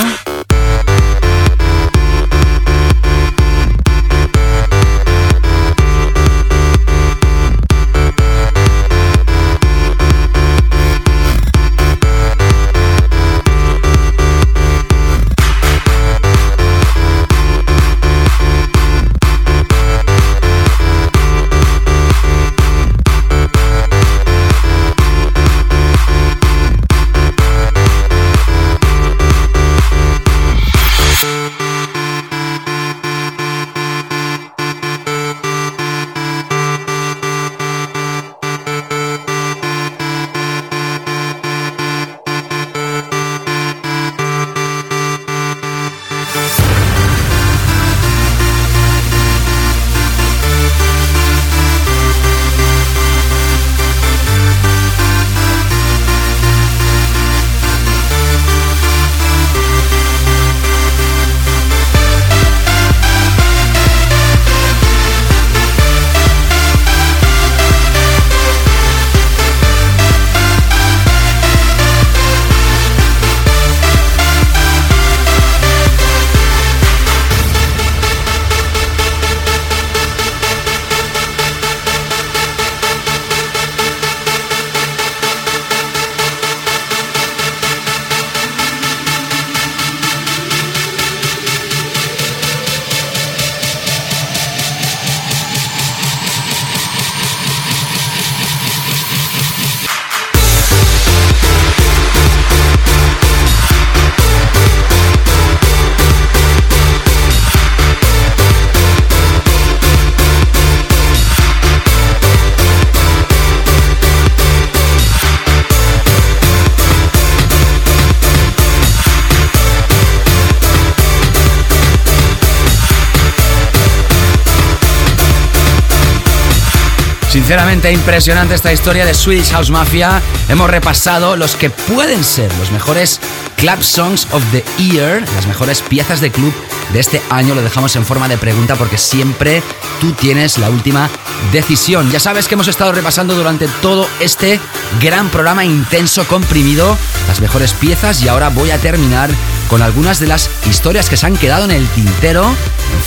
Sinceramente 127.49 127.91
impresionante 127.91 128.53
esta 128.53 128.71
historia 128.71 129.07
de 129.07 129.15
Swedish 129.15 129.49
House 129.49 129.71
Mafia. 129.71 130.21
Hemos 130.49 130.69
repasado 130.69 131.35
los 131.35 131.55
que 131.55 131.71
pueden 131.71 132.23
ser 132.23 132.53
los 132.59 132.71
mejores 132.71 133.19
Club 133.57 133.81
Songs 133.81 134.27
of 134.33 134.43
the 134.51 134.63
Year, 134.77 135.23
las 135.33 135.47
mejores 135.47 135.81
piezas 135.81 136.21
de 136.21 136.29
club 136.29 136.53
de 136.93 136.99
este 136.99 137.19
año. 137.31 137.55
Lo 137.55 137.63
dejamos 137.63 137.95
en 137.95 138.05
forma 138.05 138.27
de 138.27 138.37
pregunta 138.37 138.75
porque 138.75 138.99
siempre 138.99 139.63
tú 139.99 140.11
tienes 140.11 140.59
la 140.59 140.69
última 140.69 141.09
decisión. 141.51 142.11
Ya 142.11 142.19
sabes 142.19 142.47
que 142.47 142.53
hemos 142.53 142.67
estado 142.67 142.91
repasando 142.91 143.33
durante 143.33 143.67
todo 143.81 144.07
este 144.19 144.59
gran 145.01 145.29
programa 145.29 145.65
intenso, 145.65 146.27
comprimido, 146.27 146.95
las 147.27 147.41
mejores 147.41 147.73
piezas 147.73 148.21
y 148.21 148.27
ahora 148.27 148.49
voy 148.49 148.69
a 148.69 148.77
terminar 148.77 149.31
con 149.71 149.81
algunas 149.81 150.19
de 150.19 150.27
las 150.27 150.51
historias 150.69 151.09
que 151.09 151.17
se 151.17 151.25
han 151.25 151.35
quedado 151.35 151.65
en 151.65 151.71
el 151.71 151.87
tintero 151.87 152.55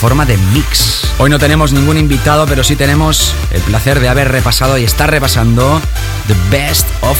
forma 0.02 0.26
de 0.26 0.36
mix. 0.36 1.04
Hoy 1.18 1.30
no 1.30 1.38
tenemos 1.38 1.72
ningún 1.72 1.96
invitado, 1.96 2.44
pero 2.46 2.64
sí 2.64 2.74
tenemos 2.74 3.32
el 3.52 3.60
placer 3.60 4.00
de 4.00 4.08
haber 4.08 4.32
repasado 4.32 4.76
y 4.76 4.82
estar 4.82 5.08
repasando 5.08 5.80
The 6.26 6.34
Best 6.50 6.88
of 7.02 7.16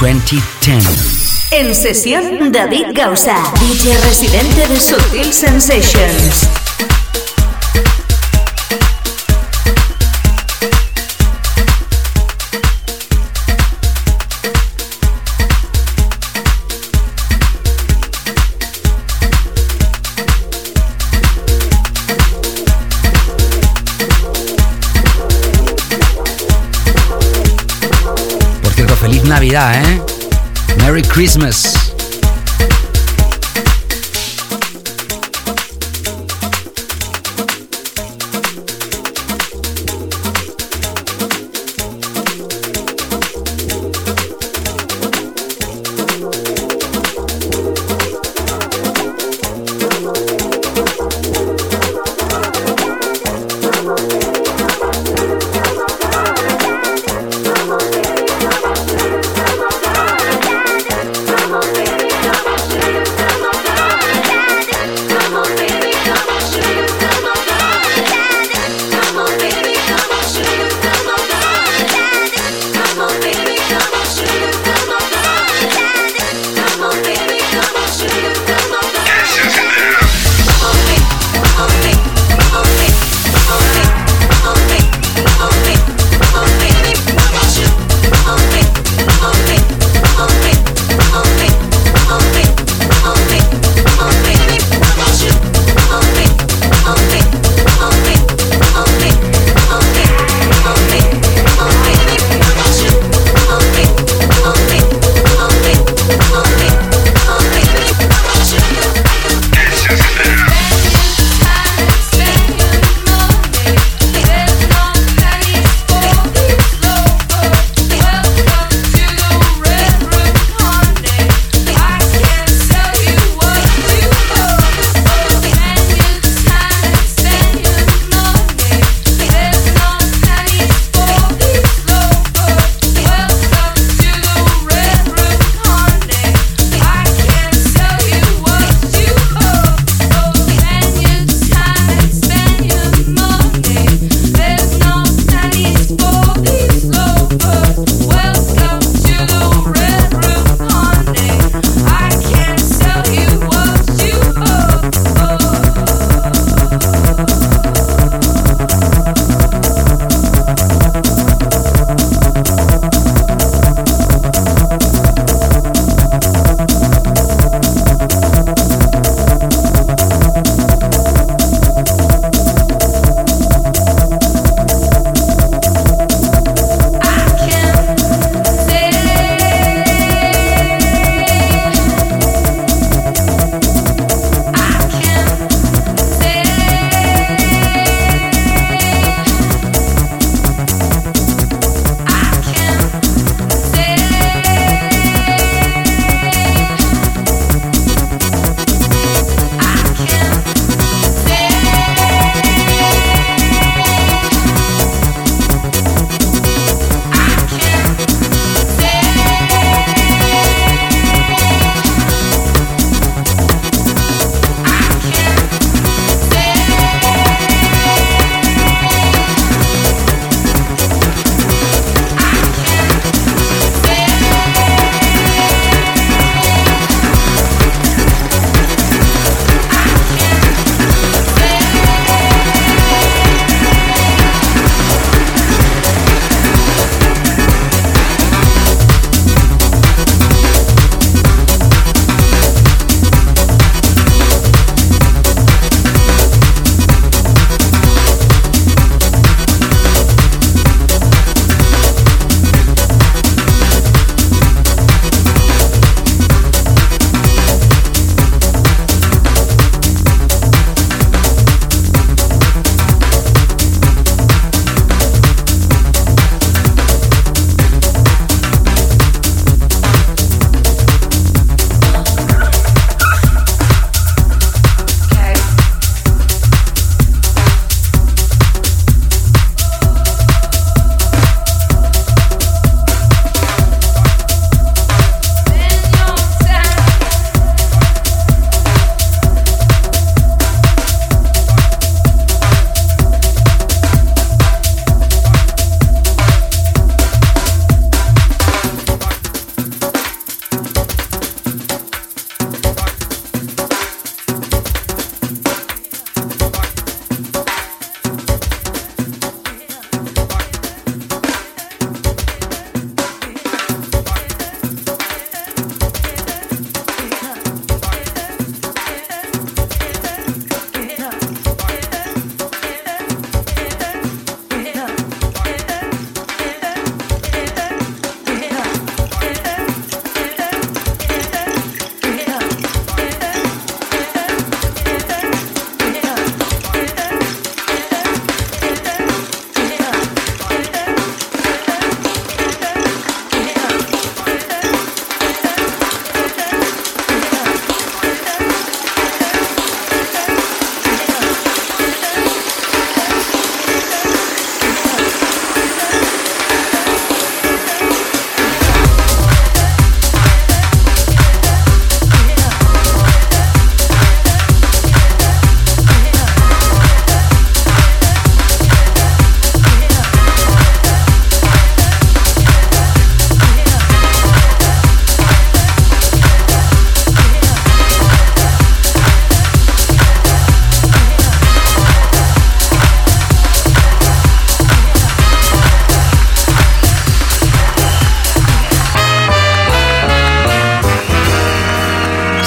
2010. 0.00 1.50
En 1.50 1.74
sesión 1.74 2.50
David 2.52 2.86
Gausa, 2.94 3.36
DJ 3.60 3.98
residente 3.98 4.66
de 4.66 4.80
Sutil 4.80 5.30
Sensations. 5.30 6.48
Navidad, 29.46 29.80
¿eh? 29.80 30.02
Merry 30.78 31.02
Christmas. 31.02 31.85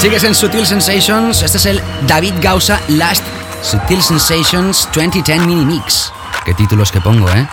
Sigues 0.09 0.23
en 0.23 0.33
Sutil 0.33 0.65
Sensations. 0.65 1.43
Este 1.43 1.59
es 1.59 1.65
el 1.67 1.83
David 2.07 2.33
Gausa 2.41 2.81
Last 2.87 3.23
Sutil 3.61 4.01
Sensations 4.01 4.89
2010 4.91 5.45
Mini 5.45 5.63
Mix. 5.63 6.11
Qué 6.43 6.55
títulos 6.55 6.91
que 6.91 6.99
pongo, 6.99 7.29
¿eh? 7.29 7.47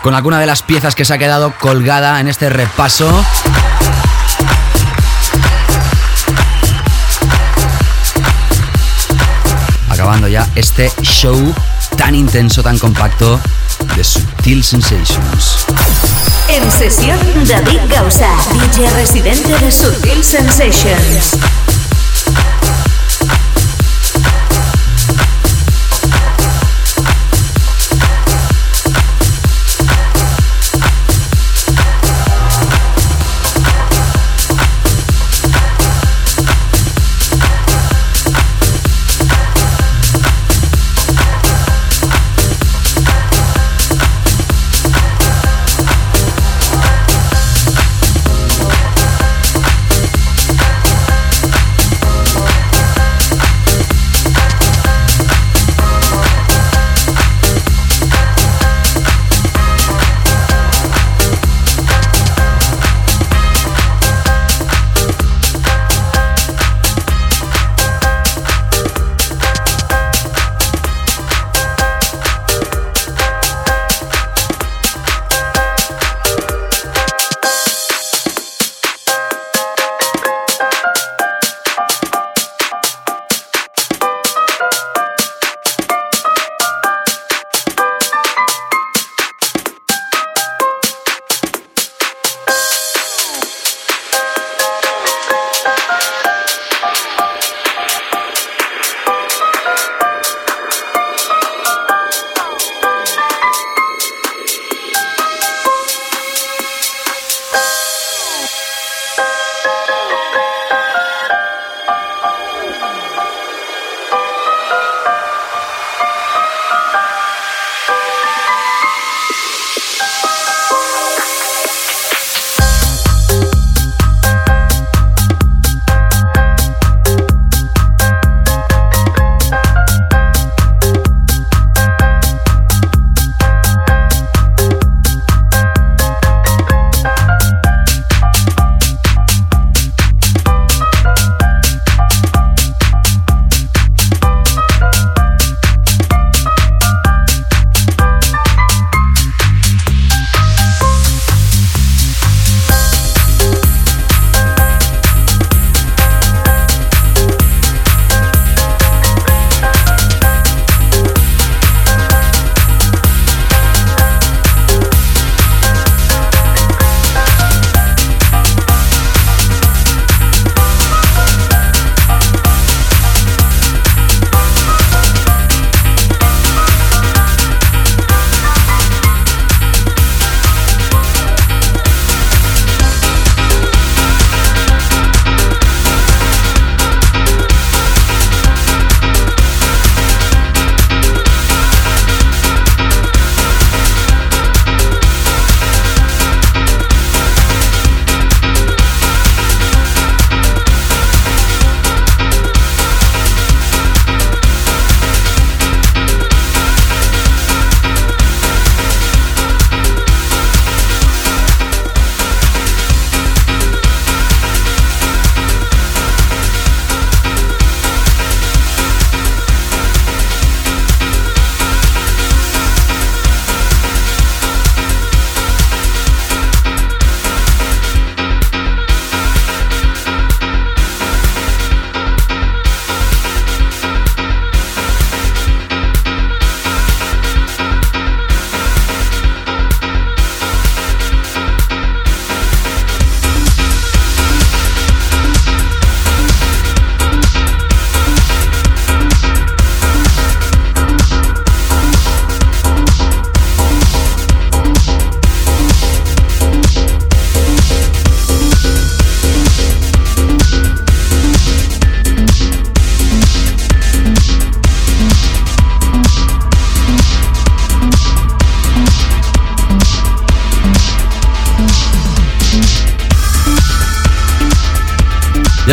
Con 0.00 0.14
alguna 0.14 0.38
de 0.38 0.46
las 0.46 0.62
piezas 0.62 0.94
que 0.94 1.04
se 1.04 1.12
ha 1.12 1.18
quedado 1.18 1.52
colgada 1.58 2.20
en 2.20 2.28
este 2.28 2.50
repaso. 2.50 3.10
Acabando 9.90 10.28
ya 10.28 10.46
este 10.54 10.92
show 11.02 11.52
tan 11.96 12.14
intenso, 12.14 12.62
tan 12.62 12.78
compacto 12.78 13.40
de 13.96 14.04
Sutil 14.04 14.62
Sensations. 14.62 15.66
En 16.56 16.70
sesión 16.70 17.18
David 17.46 17.80
Gausa, 17.90 18.30
DJ 18.50 18.88
residente 18.94 19.58
de 19.58 19.70
Sutil 19.70 20.24
Sensations. 20.24 21.65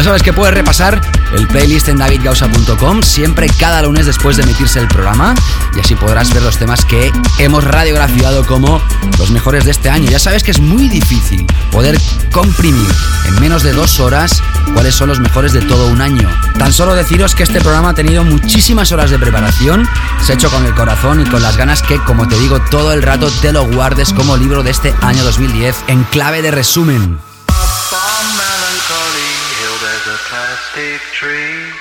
Sabes 0.03 0.21
que 0.21 0.33
puedes 0.33 0.53
repasar 0.53 0.99
el 1.33 1.47
playlist 1.47 1.87
en 1.87 1.97
davidgausa.com 1.97 3.01
siempre 3.03 3.47
cada 3.57 3.81
lunes 3.83 4.05
después 4.05 4.35
de 4.35 4.43
emitirse 4.43 4.79
el 4.79 4.89
programa 4.89 5.33
y 5.77 5.79
así 5.79 5.95
podrás 5.95 6.33
ver 6.33 6.43
los 6.43 6.57
temas 6.57 6.83
que 6.83 7.09
hemos 7.39 7.63
radiografiado 7.63 8.45
como 8.45 8.81
los 9.17 9.31
mejores 9.31 9.63
de 9.63 9.71
este 9.71 9.89
año. 9.89 10.11
Ya 10.11 10.19
sabes 10.19 10.43
que 10.43 10.51
es 10.51 10.59
muy 10.59 10.89
difícil 10.89 11.45
poder 11.71 11.97
comprimir 12.33 12.85
en 13.27 13.39
menos 13.39 13.63
de 13.63 13.71
dos 13.71 14.01
horas 14.01 14.43
cuáles 14.73 14.93
son 14.93 15.07
los 15.07 15.21
mejores 15.21 15.53
de 15.53 15.61
todo 15.61 15.87
un 15.87 16.01
año. 16.01 16.29
Tan 16.59 16.73
solo 16.73 16.95
deciros 16.95 17.33
que 17.33 17.43
este 17.43 17.61
programa 17.61 17.91
ha 17.91 17.95
tenido 17.95 18.25
muchísimas 18.25 18.91
horas 18.91 19.09
de 19.09 19.19
preparación, 19.19 19.87
se 20.21 20.33
ha 20.33 20.35
hecho 20.35 20.51
con 20.51 20.65
el 20.65 20.75
corazón 20.75 21.21
y 21.21 21.25
con 21.25 21.41
las 21.41 21.55
ganas 21.55 21.81
que, 21.81 21.97
como 21.99 22.27
te 22.27 22.37
digo, 22.39 22.59
todo 22.59 22.91
el 22.91 23.03
rato 23.03 23.31
te 23.41 23.53
lo 23.53 23.63
guardes 23.63 24.11
como 24.11 24.35
libro 24.35 24.63
de 24.63 24.71
este 24.71 24.93
año 24.99 25.23
2010 25.23 25.85
en 25.87 26.03
clave 26.03 26.41
de 26.41 26.51
resumen. 26.51 27.32
Plastic 30.73 31.01
tree. 31.13 31.71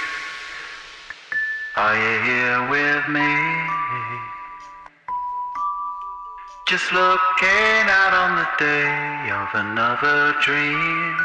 Are 1.77 1.97
you 1.97 2.23
here 2.23 2.71
with 2.71 3.09
me? 3.09 3.33
Just 6.67 6.93
looking 6.93 7.85
out 7.89 8.13
on 8.13 8.37
the 8.37 8.49
day 8.59 9.31
of 9.31 9.49
another 9.55 10.35
dream. 10.43 11.17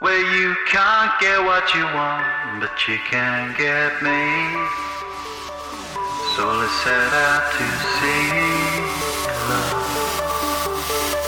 Where 0.00 0.20
you 0.36 0.54
can't 0.66 1.12
get 1.20 1.38
what 1.42 1.72
you 1.74 1.84
want, 1.84 2.60
but 2.60 2.88
you 2.88 2.98
can 3.10 3.54
get 3.56 4.02
me. 4.02 4.22
So 6.36 6.42
let's 6.58 6.72
set 6.82 7.12
out 7.12 7.44
to 7.56 7.66
seek 7.94 8.84
love. 9.48 9.94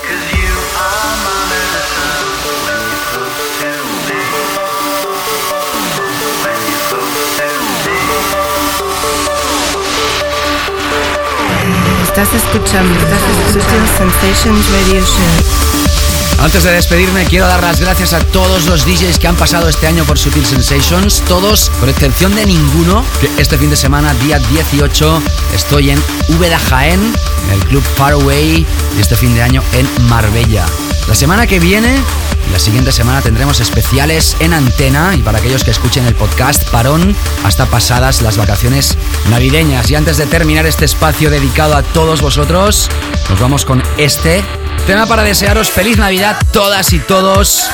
Cause 0.03 0.25
you 0.35 0.53
are 0.83 1.15
my 1.25 1.39
medicine 1.49 2.66
Estás 12.17 12.33
escuchando 12.33 12.99
Sutil 13.53 13.87
Sensations 13.95 14.65
Radio 14.71 15.05
Show. 15.05 16.43
Antes 16.43 16.63
de 16.63 16.71
despedirme, 16.71 17.25
quiero 17.25 17.45
dar 17.45 17.61
las 17.61 17.79
gracias 17.79 18.13
a 18.13 18.19
todos 18.21 18.65
los 18.65 18.87
DJs 18.87 19.19
que 19.19 19.27
han 19.27 19.35
pasado 19.35 19.69
este 19.69 19.85
año 19.85 20.03
por 20.03 20.17
Sutil 20.17 20.43
Sensations. 20.43 21.21
Todos, 21.27 21.69
con 21.79 21.89
excepción 21.89 22.33
de 22.33 22.47
ninguno, 22.47 23.05
que 23.21 23.29
este 23.39 23.59
fin 23.59 23.69
de 23.69 23.75
semana, 23.75 24.15
día 24.15 24.39
18, 24.39 25.21
estoy 25.53 25.91
en 25.91 26.01
Úbeda 26.29 26.57
Jaén, 26.57 27.13
en 27.45 27.53
el 27.53 27.59
club 27.67 27.83
Faraway, 27.83 28.65
y 28.97 28.99
este 28.99 29.15
fin 29.15 29.35
de 29.35 29.43
año 29.43 29.61
en 29.73 29.87
Marbella. 30.09 30.65
La 31.07 31.15
semana 31.15 31.47
que 31.47 31.59
viene 31.59 31.95
y 32.47 32.51
la 32.51 32.59
siguiente 32.59 32.91
semana 32.91 33.21
tendremos 33.21 33.61
especiales 33.61 34.35
en 34.41 34.53
antena 34.53 35.15
y 35.15 35.21
para 35.21 35.37
aquellos 35.37 35.63
que 35.63 35.71
escuchen 35.71 36.05
el 36.05 36.13
podcast, 36.13 36.67
parón 36.69 37.15
hasta 37.45 37.65
pasadas 37.65 38.21
las 38.21 38.35
vacaciones 38.35 38.97
navideñas. 39.29 39.89
Y 39.89 39.95
antes 39.95 40.17
de 40.17 40.25
terminar 40.25 40.65
este 40.65 40.83
espacio 40.83 41.29
dedicado 41.29 41.77
a 41.77 41.83
todos 41.83 42.21
vosotros, 42.21 42.89
nos 43.29 43.39
vamos 43.39 43.63
con 43.63 43.81
este 43.97 44.43
tema 44.85 45.05
para 45.05 45.23
desearos 45.23 45.71
feliz 45.71 45.97
Navidad 45.97 46.37
todas 46.51 46.91
y 46.91 46.99
todos. 46.99 47.69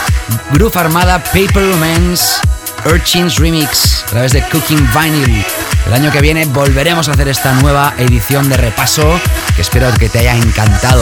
Groove 0.51 0.77
Armada, 0.77 1.23
Paper 1.23 1.71
Romance, 1.71 2.39
Urchins 2.85 3.37
Remix 3.37 4.03
a 4.03 4.09
través 4.11 4.33
de 4.33 4.43
Cooking 4.43 4.87
Vinyl. 4.93 5.43
El 5.87 5.93
año 5.93 6.11
que 6.11 6.21
viene 6.21 6.45
volveremos 6.45 7.09
a 7.09 7.13
hacer 7.13 7.27
esta 7.27 7.53
nueva 7.53 7.95
edición 7.97 8.47
de 8.47 8.57
repaso 8.57 9.19
que 9.55 9.63
espero 9.63 9.91
que 9.95 10.07
te 10.07 10.19
haya 10.19 10.35
encantado. 10.35 11.01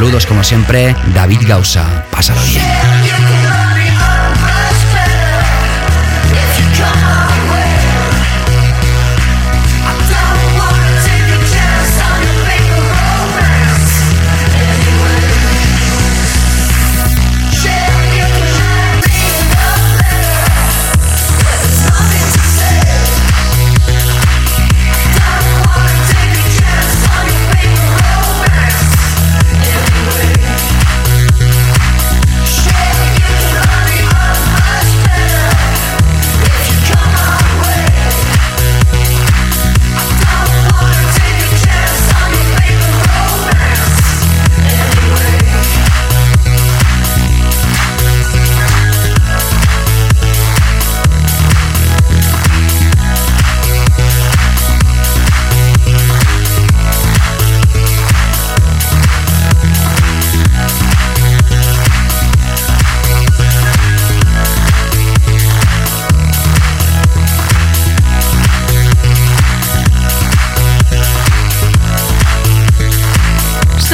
Saludos 0.00 0.24
como 0.24 0.42
siempre, 0.42 0.96
David 1.14 1.40
Gausa. 1.46 2.06
Pásalo 2.10 2.40
bien. 2.44 2.79